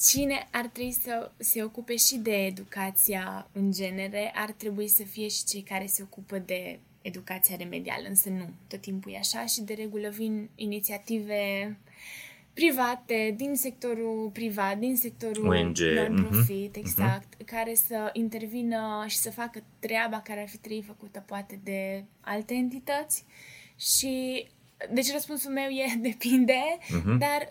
[0.00, 5.28] Cine ar trebui să se ocupe și de educația în genere, ar trebui să fie
[5.28, 9.60] și cei care se ocupă de educația remedială, însă nu, tot timpul e așa și
[9.60, 11.76] de regulă vin inițiative
[12.52, 15.78] private, din sectorul privat, din sectorul ONG.
[15.78, 16.80] non-profit, uh-huh.
[16.80, 17.44] exact, uh-huh.
[17.44, 22.54] care să intervină și să facă treaba care ar fi trebui făcută poate de alte
[22.54, 23.24] entități
[23.76, 24.46] și
[24.92, 27.18] deci răspunsul meu e depinde, uh-huh.
[27.18, 27.46] dar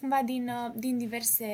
[0.00, 1.46] cumva din, uh, din diverse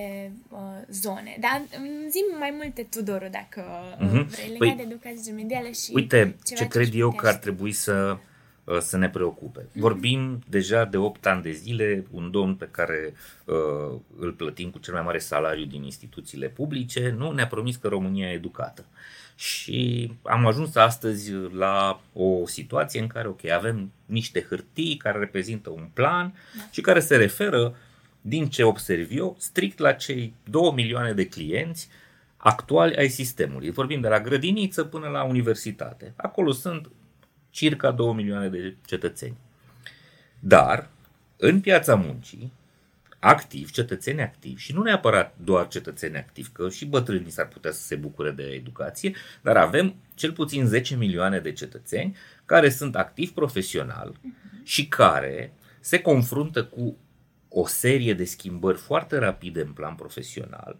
[0.48, 0.58] uh,
[0.90, 1.36] zone.
[1.40, 1.62] Dar
[2.08, 3.62] zi mai multe, Tudoru, dacă
[3.96, 4.26] uh-huh.
[4.26, 8.16] vrei, legat păi, de educație medială și Uite, ce cred eu că ar trebui să,
[8.64, 9.60] uh, să ne preocupe.
[9.60, 9.72] Uh-huh.
[9.72, 13.14] Vorbim deja de 8 ani de zile, un domn pe care
[13.44, 17.88] uh, îl plătim cu cel mai mare salariu din instituțiile publice, nu ne-a promis că
[17.88, 18.84] România e educată.
[19.35, 25.70] Și am ajuns astăzi la o situație în care, ok, avem niște hârtii care reprezintă
[25.70, 26.62] un plan da.
[26.70, 27.76] și care se referă,
[28.20, 31.89] din ce observ eu, strict la cei 2 milioane de clienți
[32.37, 33.70] actuali ai sistemului.
[33.70, 36.12] Vorbim de la grădiniță până la universitate.
[36.16, 36.91] Acolo sunt
[37.51, 39.37] circa 2 milioane de cetățeni.
[40.39, 40.89] Dar,
[41.37, 42.53] în piața muncii,
[43.24, 47.82] activi, cetățeni activi și nu neapărat doar cetățeni activi, că și bătrânii s-ar putea să
[47.82, 53.32] se bucure de educație, dar avem cel puțin 10 milioane de cetățeni care sunt activi
[53.32, 54.62] profesional uh-huh.
[54.62, 56.96] și care se confruntă cu
[57.48, 60.76] o serie de schimbări foarte rapide în plan profesional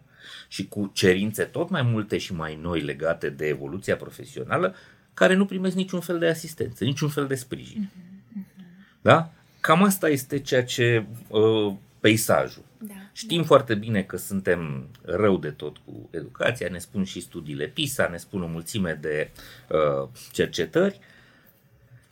[0.47, 4.75] și cu cerințe tot mai multe și mai noi legate de evoluția profesională,
[5.13, 7.91] care nu primesc niciun fel de asistență, niciun fel de sprijin.
[7.91, 9.01] Uh-huh.
[9.01, 9.31] Da?
[9.59, 11.73] Cam asta este ceea ce uh,
[12.05, 12.63] peisajul.
[12.77, 13.47] Da, Știm da.
[13.47, 18.17] foarte bine că suntem rău de tot cu educația, ne spun și studiile PISA, ne
[18.17, 19.31] spun o mulțime de
[19.69, 20.99] uh, cercetări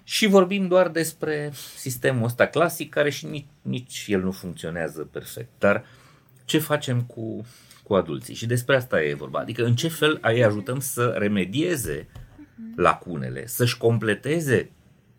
[0.04, 5.50] și vorbim doar despre sistemul ăsta clasic care și nici, nici el nu funcționează perfect.
[5.60, 5.86] Dar
[6.46, 7.46] ce facem cu,
[7.84, 8.34] cu adulții?
[8.34, 9.40] Și despre asta e vorba.
[9.40, 12.08] Adică în ce fel îi ajutăm să remedieze
[12.56, 12.82] mhm.
[12.82, 14.72] lacunele, să-și completeze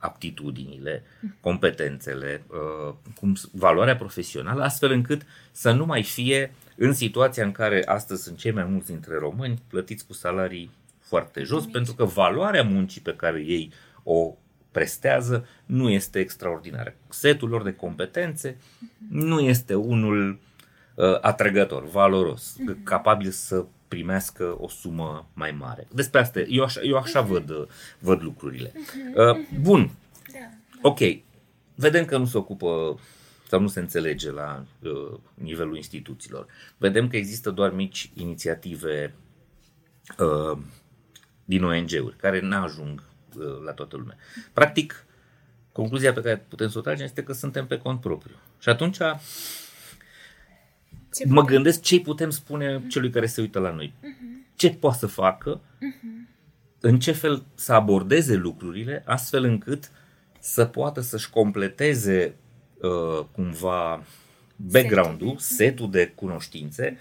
[0.05, 1.03] aptitudinile,
[1.41, 7.83] competențele, uh, cum, valoarea profesională, astfel încât să nu mai fie în situația în care
[7.87, 11.73] astăzi sunt cei mai mulți dintre români plătiți cu salarii foarte jos, Mici.
[11.73, 14.35] pentru că valoarea muncii pe care ei o
[14.71, 16.95] prestează nu este extraordinară.
[17.09, 18.57] Setul lor de competențe
[19.09, 20.39] nu este unul
[20.95, 22.83] uh, atrăgător, valoros, uh-huh.
[22.83, 23.65] capabil să
[23.95, 25.87] primească o sumă mai mare.
[25.93, 27.29] Despre asta, eu așa, eu așa uh-huh.
[27.29, 27.69] văd,
[27.99, 28.73] văd lucrurile.
[28.73, 29.37] Uh-huh.
[29.37, 29.91] Uh, bun,
[30.33, 30.89] da, da.
[30.89, 30.99] ok,
[31.75, 32.99] vedem că nu se ocupă
[33.49, 36.47] sau nu se înțelege la uh, nivelul instituțiilor.
[36.77, 39.15] Vedem că există doar mici inițiative
[40.19, 40.59] uh,
[41.45, 43.03] din ONG-uri care nu ajung
[43.37, 44.17] uh, la toată lumea.
[44.53, 45.07] Practic,
[45.73, 48.37] concluzia pe care putem să o tragem este că suntem pe cont propriu.
[48.59, 48.99] Și atunci
[51.15, 53.93] Ce mă putem- gândesc ce putem spune celui care se uită la noi.
[54.57, 55.61] Ce poate să facă,
[56.81, 59.91] în ce fel să abordeze lucrurile, astfel încât
[60.39, 62.35] să poată să-și completeze
[62.83, 64.03] uh, cumva
[64.57, 65.91] background-ul, setul.
[65.91, 66.99] De cunoștințe,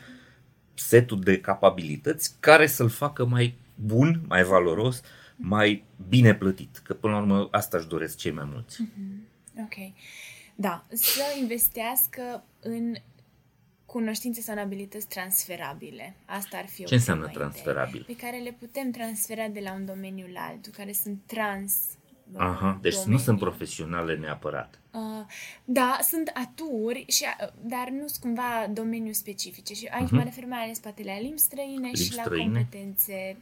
[0.74, 5.02] setul de capabilități care să-l facă mai bun, mai valoros,
[5.36, 6.78] mai bine plătit.
[6.84, 8.82] Că până la urmă asta își doresc cei mai mulți.
[9.64, 9.94] Ok.
[10.56, 12.96] Da, să investească în
[13.98, 16.16] cunoștințe sau în abilități transferabile.
[16.26, 18.04] Asta ar fi o Ce înseamnă primă idee, transferabil?
[18.08, 21.74] Pe care le putem transfera de la un domeniu la altul, care sunt trans
[22.36, 23.14] Aha, deci domenii.
[23.14, 24.80] nu sunt profesionale neapărat.
[24.92, 25.02] Uh,
[25.66, 29.74] da, sunt aturi, și, uh, dar nu sunt cumva domeniu specifice.
[29.74, 31.84] Și aici mă refer mai ales poate la limbi străine Mhm.
[31.84, 32.44] Limbi și la străine.
[32.46, 33.38] competențe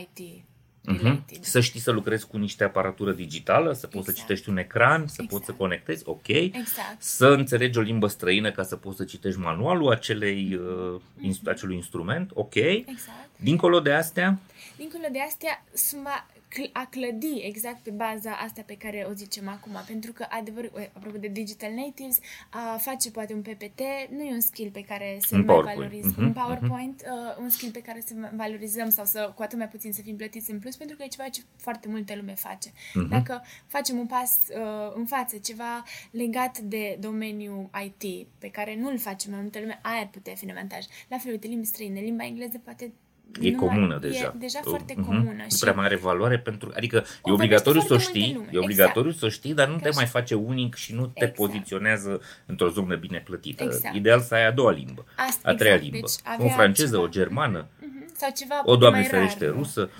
[0.00, 0.44] IT
[0.86, 1.02] Mhm.
[1.02, 1.42] related.
[1.42, 4.28] Să știi să lucrezi cu niște aparatură digitală, să poți să Exact.
[4.28, 5.28] citești un ecran, să Exact.
[5.30, 6.28] poți să conectezi, ok.
[6.28, 6.96] Exact.
[6.98, 11.74] Să înțelegi o limbă străină ca să poți să citești manualul acelei, uh, inst- acelui
[11.76, 12.54] instrument, ok.
[12.54, 13.28] Exact.
[13.36, 14.38] Dincolo de astea,
[14.76, 16.33] Dincolo de astea, suma cl-
[16.72, 19.72] a clădi exact pe baza asta pe care o zicem acum.
[19.86, 22.18] Pentru că, adevăr, ue, apropo de digital natives,
[22.50, 23.80] a face poate un PPT
[24.10, 25.78] nu e un skill pe care să Un mai PowerPoint.
[25.78, 26.10] valorizăm.
[26.16, 29.68] Mhm, Un PowerPoint, uh, un skill pe care să valorizăm sau să cu atât mai
[29.68, 32.72] puțin să fim plătiți în plus, pentru că e ceva ce foarte multă lume face.
[32.94, 33.08] Mhm.
[33.08, 38.98] Dacă facem un pas uh, în față, ceva legat de domeniul IT, pe care nu-l
[38.98, 40.84] face mai multă lume, aia ar putea fi un avantaj.
[41.08, 42.92] La fel, uite, limbi străine, limba engleză poate
[43.40, 44.34] e nu mai- comună e deja.
[44.38, 45.06] deja Uh, foarte mhm.
[45.06, 45.30] comună.
[45.42, 46.72] Nu și prea mai are valoare pentru...
[46.76, 48.48] Adică e vorbește obligatoriu să o foarte multă știi, lume.
[48.52, 49.96] e obligatoriu să o știi, dar nu Că te așa.
[49.96, 51.34] mai face unic și nu te Exact.
[51.34, 53.62] poziționează într-o zonă bine plătită.
[53.64, 53.94] Exact.
[53.94, 55.92] Ideal să ai a doua limbă, Asta- a treia exact.
[55.92, 56.06] limbă.
[56.06, 57.02] Deci o avea franceză, ceva.
[57.02, 58.12] o germană, Mhm.
[58.16, 59.58] sau ceva o poate doamne mai ferește rar, nu?
[59.60, 59.90] rusă.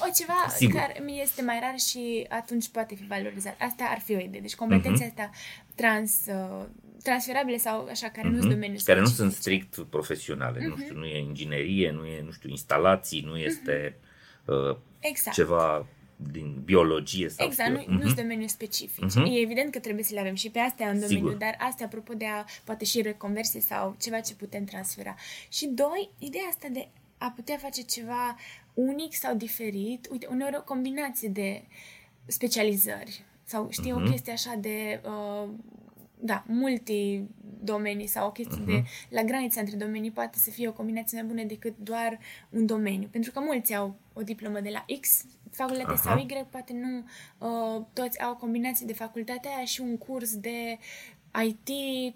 [0.00, 0.80] O ceva Sigur.
[0.80, 3.56] care mi este mai rar și atunci poate fi valorizat.
[3.60, 4.40] Asta ar fi o idee.
[4.40, 5.30] Deci competențele astea
[5.74, 6.64] trans, uh,
[7.06, 8.84] transferabile sau așa, care nu sunt domeniul Mhm.
[8.84, 9.66] care nu sunt specifice.
[9.68, 10.58] strict profesionale.
[10.60, 10.68] Mhm.
[10.68, 13.96] Nu știu, nu e inginerie, nu e, nu știu, instalații, nu este
[14.44, 15.36] uh, Exact.
[15.36, 15.86] ceva
[16.32, 17.90] din biologie sau Exact, nu, știu.
[17.92, 18.06] nu Mhm.
[18.06, 19.04] sunt domeniul specific.
[19.04, 19.24] Mhm.
[19.24, 21.32] E evident că trebuie să le avem și pe astea în domeniu, Sigur.
[21.34, 25.14] dar astea, apropo de a, poate și reconversie sau ceva ce putem transfera.
[25.48, 26.88] Și doi, ideea asta de
[27.18, 28.36] a putea face ceva
[28.74, 31.62] unic sau diferit, uite, uneori o combinație de
[32.26, 34.02] specializări sau știi, Mhm.
[34.06, 35.48] o chestie așa de uh,
[36.26, 41.20] da, multi-domenii sau o chestie de la granița între domenii poate să fie o combinație
[41.20, 42.18] mai bună decât doar
[42.50, 43.08] un domeniu.
[43.10, 45.96] Pentru că mulți au o diplomă de la X facultate Aha.
[45.96, 47.04] sau Y, poate nu
[47.38, 50.78] uh, toți au o combinație de facultatea aia și un curs de
[51.44, 51.68] IT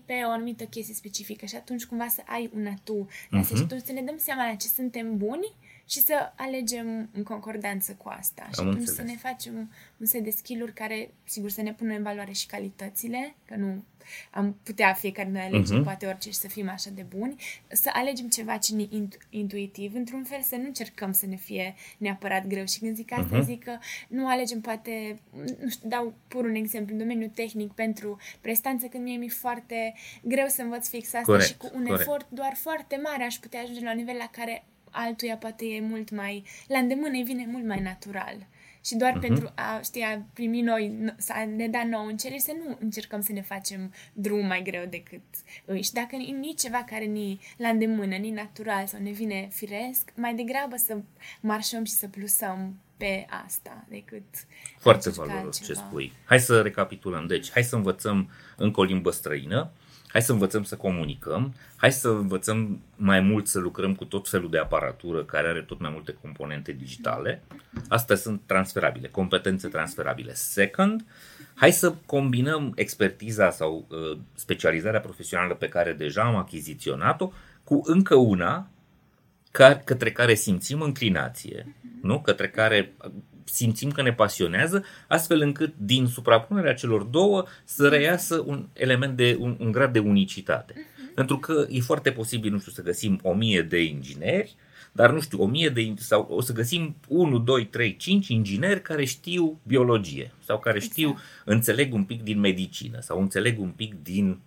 [0.05, 3.09] pe o anumită chestie specifică și atunci cumva să ai un atu.
[3.11, 3.47] Uh-huh.
[3.47, 5.55] Și atunci să ne dăm seama la ce suntem buni
[5.91, 8.49] și să alegem în concordanță cu asta.
[8.55, 8.95] și Am atunci înțeles.
[8.95, 12.47] să ne facem un set de skill-uri care, sigur, să ne pună în valoare și
[12.47, 13.85] calitățile, că nu
[14.31, 15.85] am putea fiecare noi alegem Mhm.
[15.85, 17.37] poate orice și să fim așa de buni,
[17.69, 21.75] să alegem ceva ce ne int- intuitiv, într-un fel să nu încercăm să ne fie
[21.99, 22.67] neapărat greu.
[22.67, 23.45] Și când zic asta, Mhm.
[23.45, 23.79] zic că
[24.09, 25.21] nu alegem poate,
[25.61, 29.95] nu știu, dau pur un exemplu, în domeniul tehnic pentru prestanță, când mie mi-e foarte
[30.23, 32.01] greu să învăț fix asta Corect, și cu un corect.
[32.01, 35.81] efort doar foarte mare aș putea ajunge la un nivel la care altuia poate e
[35.81, 38.47] mult mai, la îndemână îi vine mult mai natural.
[38.85, 39.19] Și doar Mhm.
[39.19, 39.27] uh-huh.
[39.27, 43.21] pentru a, știi, a primi noi, n- să ne da nou încerceri, să nu încercăm
[43.21, 45.21] să ne facem drum mai greu decât
[45.65, 45.83] îi.
[45.83, 50.11] Și dacă ni nici ceva care ni la îndemână, ni natural sau ne vine firesc,
[50.15, 50.99] mai degrabă să
[51.41, 54.23] marșăm și să plusăm pe asta decât
[54.79, 55.87] Foarte a încerca valoros ce altceva.
[55.89, 56.13] spui.
[56.25, 57.27] Hai să recapitulăm.
[57.27, 59.71] Deci, hai să învățăm încă o limbă străină,
[60.13, 64.51] hai să învățăm să comunicăm, hai să învățăm mai mult să lucrăm cu tot felul
[64.51, 67.43] de aparatură care are tot mai multe componente digitale.
[67.89, 70.35] Astea sunt transferabile, competențe transferabile.
[70.35, 71.05] Second,
[71.55, 77.33] hai să combinăm expertiza sau uh, specializarea profesională pe care deja am achiziționat-o
[77.65, 78.71] cu încă una
[79.51, 82.21] care, către care simțim înclinație, nu?
[82.21, 82.93] Către care
[83.45, 89.37] simțim că ne pasionează, astfel încât din suprapunerea celor două să reiasă un element de
[89.41, 90.75] un, un grad de unicitate.
[91.15, 94.57] Pentru că e foarte posibil, nu știu, să găsim o mie de ingineri,
[94.93, 98.83] dar nu știu, o mie de sau o să găsim 1, 2, 3, 5 ingineri
[98.83, 101.25] care știu biologie sau care știu, Exact.
[101.45, 104.39] înțeleg un pic din medicină sau înțeleg un pic din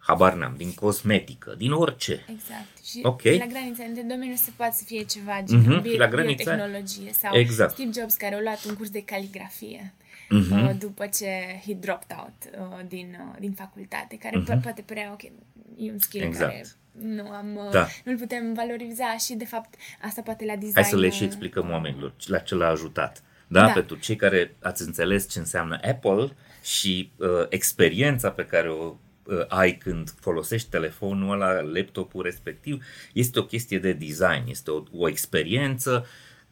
[0.00, 2.24] habar n-am, din cosmetică, din orice.
[2.28, 2.84] Exact.
[2.84, 3.22] Și Ok.
[3.22, 7.12] la granița între domeniu se poate să fie ceva gen Mhm, bio- la granița- biotehnologie
[7.12, 7.70] sau Exact.
[7.72, 9.92] Steve Jobs care a luat un curs de caligrafie
[10.28, 10.64] Mhm.
[10.66, 11.26] uh, după ce
[11.66, 15.22] he dropped out uh, din, uh, din facultate, care po- poate părea, ok,
[15.76, 16.32] e un skill Mhm.
[16.32, 16.50] Exact.
[16.52, 16.64] care
[16.98, 17.86] nu am, uh, Da.
[18.04, 20.74] nu-l putem valoriza și de fapt asta poate la design.
[20.74, 23.22] Hai să le uh, și explicăm oamenilor la ce l-a ajutat.
[23.46, 23.66] Da?
[23.66, 23.72] Da.
[23.72, 26.30] Pentru cei care ați înțeles ce înseamnă Apple
[26.62, 28.94] și uh, experiența pe care o uh,
[29.48, 35.08] ai când folosești telefonul ăla, laptopul respectiv, este o chestie de design, este o, o
[35.08, 36.06] experiență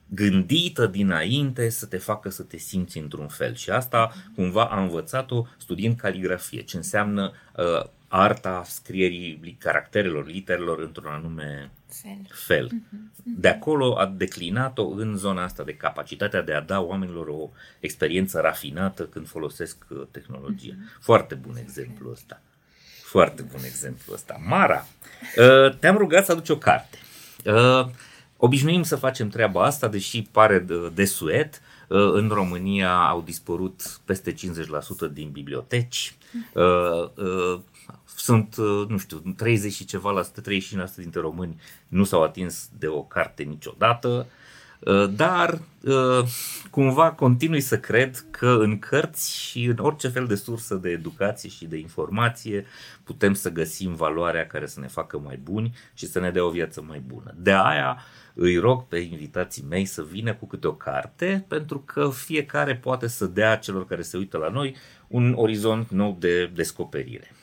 [0.08, 3.54] gândită dinainte să te facă să te simți într-un fel.
[3.54, 11.06] Și asta cumva am învățat-o studiind caligrafie, ce înseamnă uh, arta scrierii caracterelor, literelor într-un
[11.06, 12.26] anume Fel.
[12.28, 12.66] fel.
[12.66, 13.08] Uh-huh.
[13.24, 17.50] De acolo a declinat-o în zona asta de capacitatea de a da oamenilor o
[17.80, 20.72] experiență rafinată când folosesc uh, tehnologia.
[20.72, 21.00] Uh-huh.
[21.00, 22.42] Foarte bun exemplu ăsta.
[23.11, 24.40] Foarte bun exemplu ăsta.
[24.46, 24.86] Mara,
[25.36, 26.98] uh, te-am rugat să aduci o carte.
[27.44, 27.86] Uh,
[28.36, 31.61] obișnuim să facem treaba asta, deși pare de, de suet.
[31.90, 34.36] În România au dispărut peste 50%
[35.12, 36.14] din biblioteci.
[36.14, 37.76] Uh-huh
[38.18, 40.24] sunt, uh, nu știu, 30 și ceva la 35%
[40.96, 44.47] dintre români nu s-au atins de o carte niciodată, uh,
[45.10, 46.28] dar uh,
[46.70, 51.48] cumva continui să cred că în cărți și în orice fel de sursă de educație
[51.48, 52.66] și de informație
[53.04, 56.50] putem să găsim valoarea care să ne facă mai buni și să ne dea o
[56.50, 57.34] viață mai bună.
[57.36, 57.98] De aia
[58.34, 63.06] îi rog pe invitații mei să vină cu câte o carte, pentru că fiecare poate
[63.06, 64.76] să dea celor care se uită la noi
[65.08, 67.34] un orizont nou de descoperire.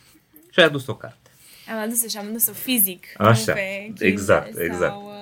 [0.49, 1.29] Și ai adus o carte.
[1.71, 3.05] Am adus-o și am adus-o fizic.
[3.17, 4.95] Așa, pe Kindle exact, sau, exact.
[4.95, 5.14] Uh,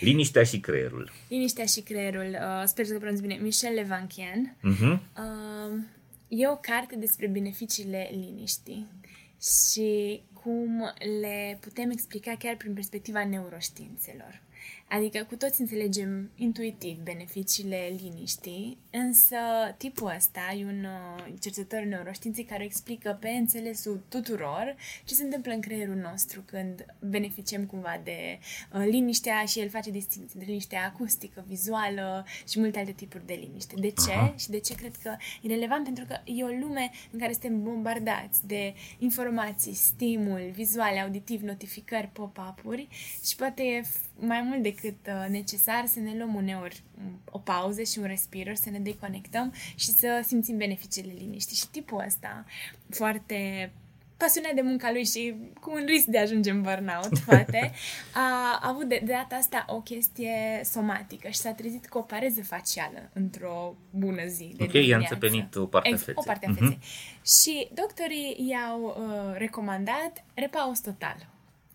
[0.00, 1.12] Liniștea și creierul.
[1.28, 2.28] Liniștea și creierul.
[2.30, 3.34] Uh, sper să pronunț bine.
[3.34, 4.56] Michel Levanchian.
[4.58, 4.98] Uh-huh.
[5.18, 5.78] Uh,
[6.28, 8.86] e o carte despre beneficiile liniștii
[9.40, 14.40] și cum le putem explica chiar prin perspectiva neuroștiințelor.
[14.88, 19.36] Adică cu toți înțelegem intuitiv beneficiile liniștii, însă
[19.76, 25.52] tipul ăsta e un uh, cercetător neuroștiințic care explică pe înțelesul tuturor ce se întâmplă
[25.52, 28.38] în creierul nostru când beneficiem cumva de
[28.72, 33.34] uh, liniștea și el face distinție între liniștea acustică, vizuală și multe alte tipuri de
[33.34, 33.74] liniște.
[33.78, 34.12] De ce?
[34.12, 34.34] Aha.
[34.38, 35.84] Și de ce cred că e relevant?
[35.84, 42.10] Pentru că e o lume în care suntem bombardați de informații, stimul, vizuale, auditiv, notificări,
[42.12, 42.88] pop-up-uri
[43.24, 47.38] și poate e f- mai mult decât uh, necesar să ne luăm uneori um, o
[47.38, 51.56] pauză și un respiro, să ne deconectăm și să simțim beneficiile liniștii.
[51.56, 52.44] Și tipul ăsta
[52.90, 53.70] foarte
[54.16, 57.72] pasionat de munca lui și cu un risc de a ajunge în burnout, poate,
[58.14, 62.42] a avut de, de data asta o chestie somatică și s-a trezit cu o pareză
[62.42, 65.14] facială într-o bună zi de Ok, i-a dimineață.
[65.14, 66.14] înțepenit o parte a Ex- feței.
[66.16, 66.58] O parte a Mhm.
[66.58, 66.78] feței.
[67.26, 71.26] Și doctorii i-au uh, recomandat repaus total.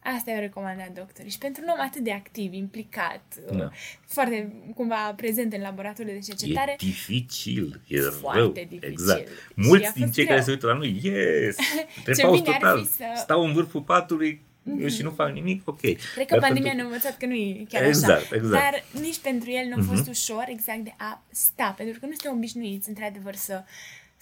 [0.04, 1.32] Asta i-au recomandat doctorii.
[1.32, 3.22] Și pentru un om atât de activ, implicat,
[3.52, 3.72] uh, Da.
[4.06, 8.52] foarte cumva prezent în laboratorile de cercetare, E dificil, e Foarte rău.
[8.52, 8.90] dificil.
[8.90, 9.28] Exact.
[9.28, 10.36] Și Mulți a din fost cei greu.
[10.36, 11.56] care se uită la noi, yes!
[12.06, 12.86] Ce Repaus bine ar total.
[12.86, 14.42] fi să- Stau în vârful patului
[14.88, 15.80] și nu fac nimic, ok.
[15.80, 18.36] Cred că Dar pandemia pentru- ne-a învățat că nu e chiar Exact, așa.
[18.36, 18.52] exact.
[18.72, 22.12] Dar nici pentru el nu a fost ușor exact de a sta, pentru că nu
[22.12, 23.64] suntem obișnuiți, într-adevăr, să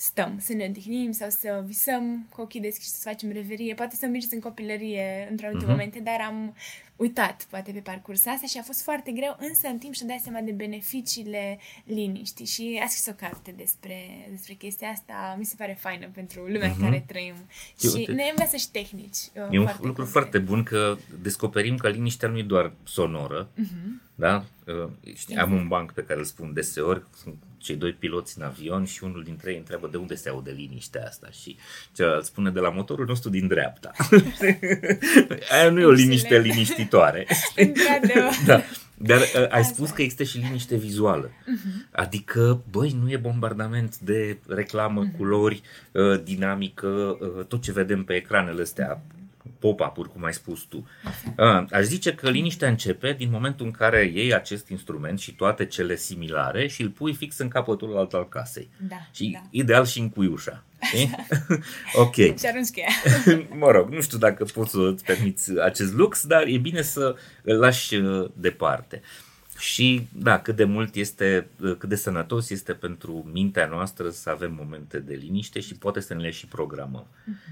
[0.02, 3.74] stăm, să ne odihnim sau să visăm cu ochii deschiși să facem reverie.
[3.74, 6.56] Poate să mergeți în copilărie într-o anumite momente, dar am
[6.96, 10.20] uitat, poate, pe parcursul asta și a fost foarte greu, însă în timp și-a dat
[10.20, 15.36] seama de beneficiile liniștii și a scris o carte despre, despre chestia asta.
[15.38, 17.36] Mi se pare faină pentru lumea în care trăim.
[17.80, 19.18] Eu, și uite, ne învață și tehnici.
[19.18, 20.10] uh, E un foarte lucru concrete.
[20.12, 23.50] foarte bun că descoperim că liniștea nu e doar sonoră,
[24.16, 24.44] da?
[24.66, 28.44] Uh, știi, Am un banc pe care îl spun deseori, sunt cei doi piloți în
[28.44, 31.58] avion și unul dintre ei întreabă de unde se aude liniștea asta și
[31.96, 33.92] celălalt spune de la motorul nostru din dreapta.
[35.52, 36.46] Aia nu e o liniște Excelent.
[36.46, 37.28] liniștitoare.
[37.56, 38.32] Într-adevăr.
[38.46, 38.62] da.
[39.02, 39.74] Dar uh, ai Asta.
[39.74, 41.32] spus că există și liniște vizuală.
[41.92, 48.14] Adică, băi, nu e bombardament de reclamă, culori, uh, dinamică, uh, tot ce vedem pe
[48.14, 49.02] ecranele astea,
[49.60, 50.88] pop-up-uri, cum ai spus tu.
[51.38, 55.66] Uh, aș zice că liniștea începe din momentul în care iei acest instrument și toate
[55.66, 58.70] cele similare și îl pui fix în capătul alt al casei.
[58.88, 59.40] Da, Și da.
[59.50, 60.64] ideal și în cuiușa.
[60.82, 61.16] știi?
[62.04, 62.16] ok.
[62.16, 62.88] Și arunci cheia.
[63.60, 67.16] mă rog, nu știu dacă poți să îți permiți acest lux, dar e bine să
[67.44, 69.02] îl lași uh, departe.
[69.60, 74.30] Și da, cât de mult este, uh, cât de sănătos este pentru mintea noastră să
[74.30, 77.08] avem momente de liniște și poate să ne le și programăm.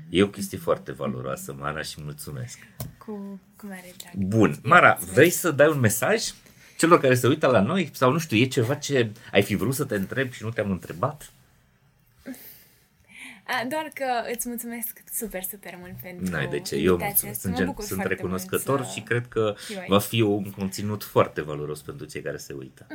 [0.09, 2.57] E o chestie foarte valoroasă, Mara, și mulțumesc.
[2.97, 4.25] Cu, cu mare drag.
[4.25, 6.23] Bun, Mara, vrei să dai un mesaj
[6.77, 7.89] celor care se uită la noi?
[7.93, 10.71] Sau nu știu, e ceva ce ai fi vrut să te întreb și nu te-am
[10.71, 11.31] întrebat?
[13.47, 17.41] A, doar că îți mulțumesc super, super mult pentru N-ai de ce, eu invitația asta.
[17.41, 19.89] sunt, Mă gen, bucur sunt foarte recunoscător mult să și cred că fiu aici.
[19.89, 22.87] va fi un conținut foarte valoros pentru cei care se uită.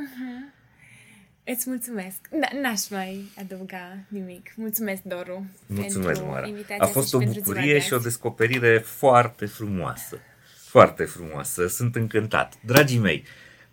[1.44, 2.28] Îți mulțumesc.
[2.30, 4.52] Da, n-aș mai adăuga nimic.
[4.56, 5.46] Mulțumesc, Doru.
[5.66, 6.46] Mulțumesc, pentru Mara.
[6.46, 8.04] invitația A asta fost și o pentru ziua bucurie de și o azi.
[8.04, 10.18] descoperire foarte frumoasă.
[10.66, 11.66] Foarte frumoasă.
[11.66, 12.54] Sunt încântat.
[12.64, 13.24] Dragii mei,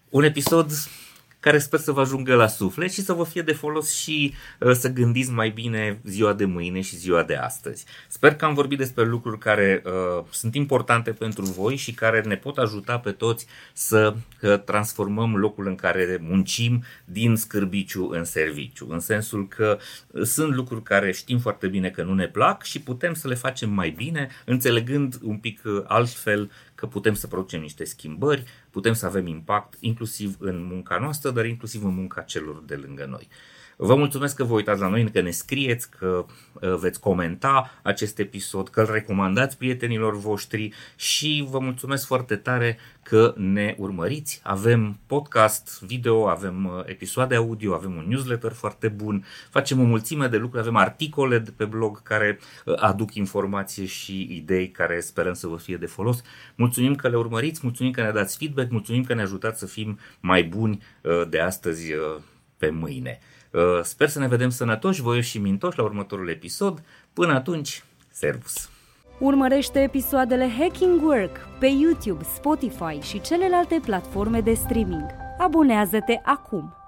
[0.09, 0.71] un episod
[1.39, 4.71] care sper să vă ajungă la suflet și să vă fie de folos și uh,
[4.71, 7.85] să gândiți mai bine ziua de mâine și ziua de astăzi.
[8.07, 12.35] Sper că am vorbit despre lucruri care uh, sunt importante pentru voi și care ne
[12.35, 18.87] pot ajuta pe toți să uh, transformăm locul în care muncim din scârbiciu în serviciu,
[18.89, 19.77] în sensul că
[20.07, 23.35] uh, sunt lucruri care știm foarte bine că nu ne plac și putem să le
[23.35, 28.93] facem mai bine, înțelegând un pic uh, altfel că putem să producem niște schimbări, putem
[28.93, 33.27] să avem impact inclusiv în munca noastră, dar inclusiv în munca celor de lângă noi.
[33.81, 36.25] Vă mulțumesc că vă uitați la noi, că ne scrieți, că
[36.61, 42.77] uh, veți comenta acest episod, că îl recomandați prietenilor voștri și vă mulțumesc foarte tare
[43.03, 44.41] că ne urmăriți.
[44.43, 50.27] Avem podcast video, avem uh, episoade audio, avem un newsletter foarte bun, facem o mulțime
[50.27, 55.33] de lucruri, avem articole de pe blog care uh, aduc informație și idei care sperăm
[55.33, 56.21] să vă fie de folos.
[56.55, 59.99] Mulțumim că le urmăriți, mulțumim că ne dați feedback, mulțumim că ne ajutați să fim
[60.19, 60.81] mai buni
[61.29, 61.93] de astăzi
[62.57, 63.19] pe mâine.
[63.51, 66.83] Uh, sper să ne vedem sănătoși, voioși și mintoși la următorul episod.
[67.13, 68.69] Până atunci, servus!
[69.19, 75.05] Urmărește episoadele Hacking Work pe YouTube, Spotify și celelalte platforme de streaming.
[75.39, 76.78] Abonează-te acum!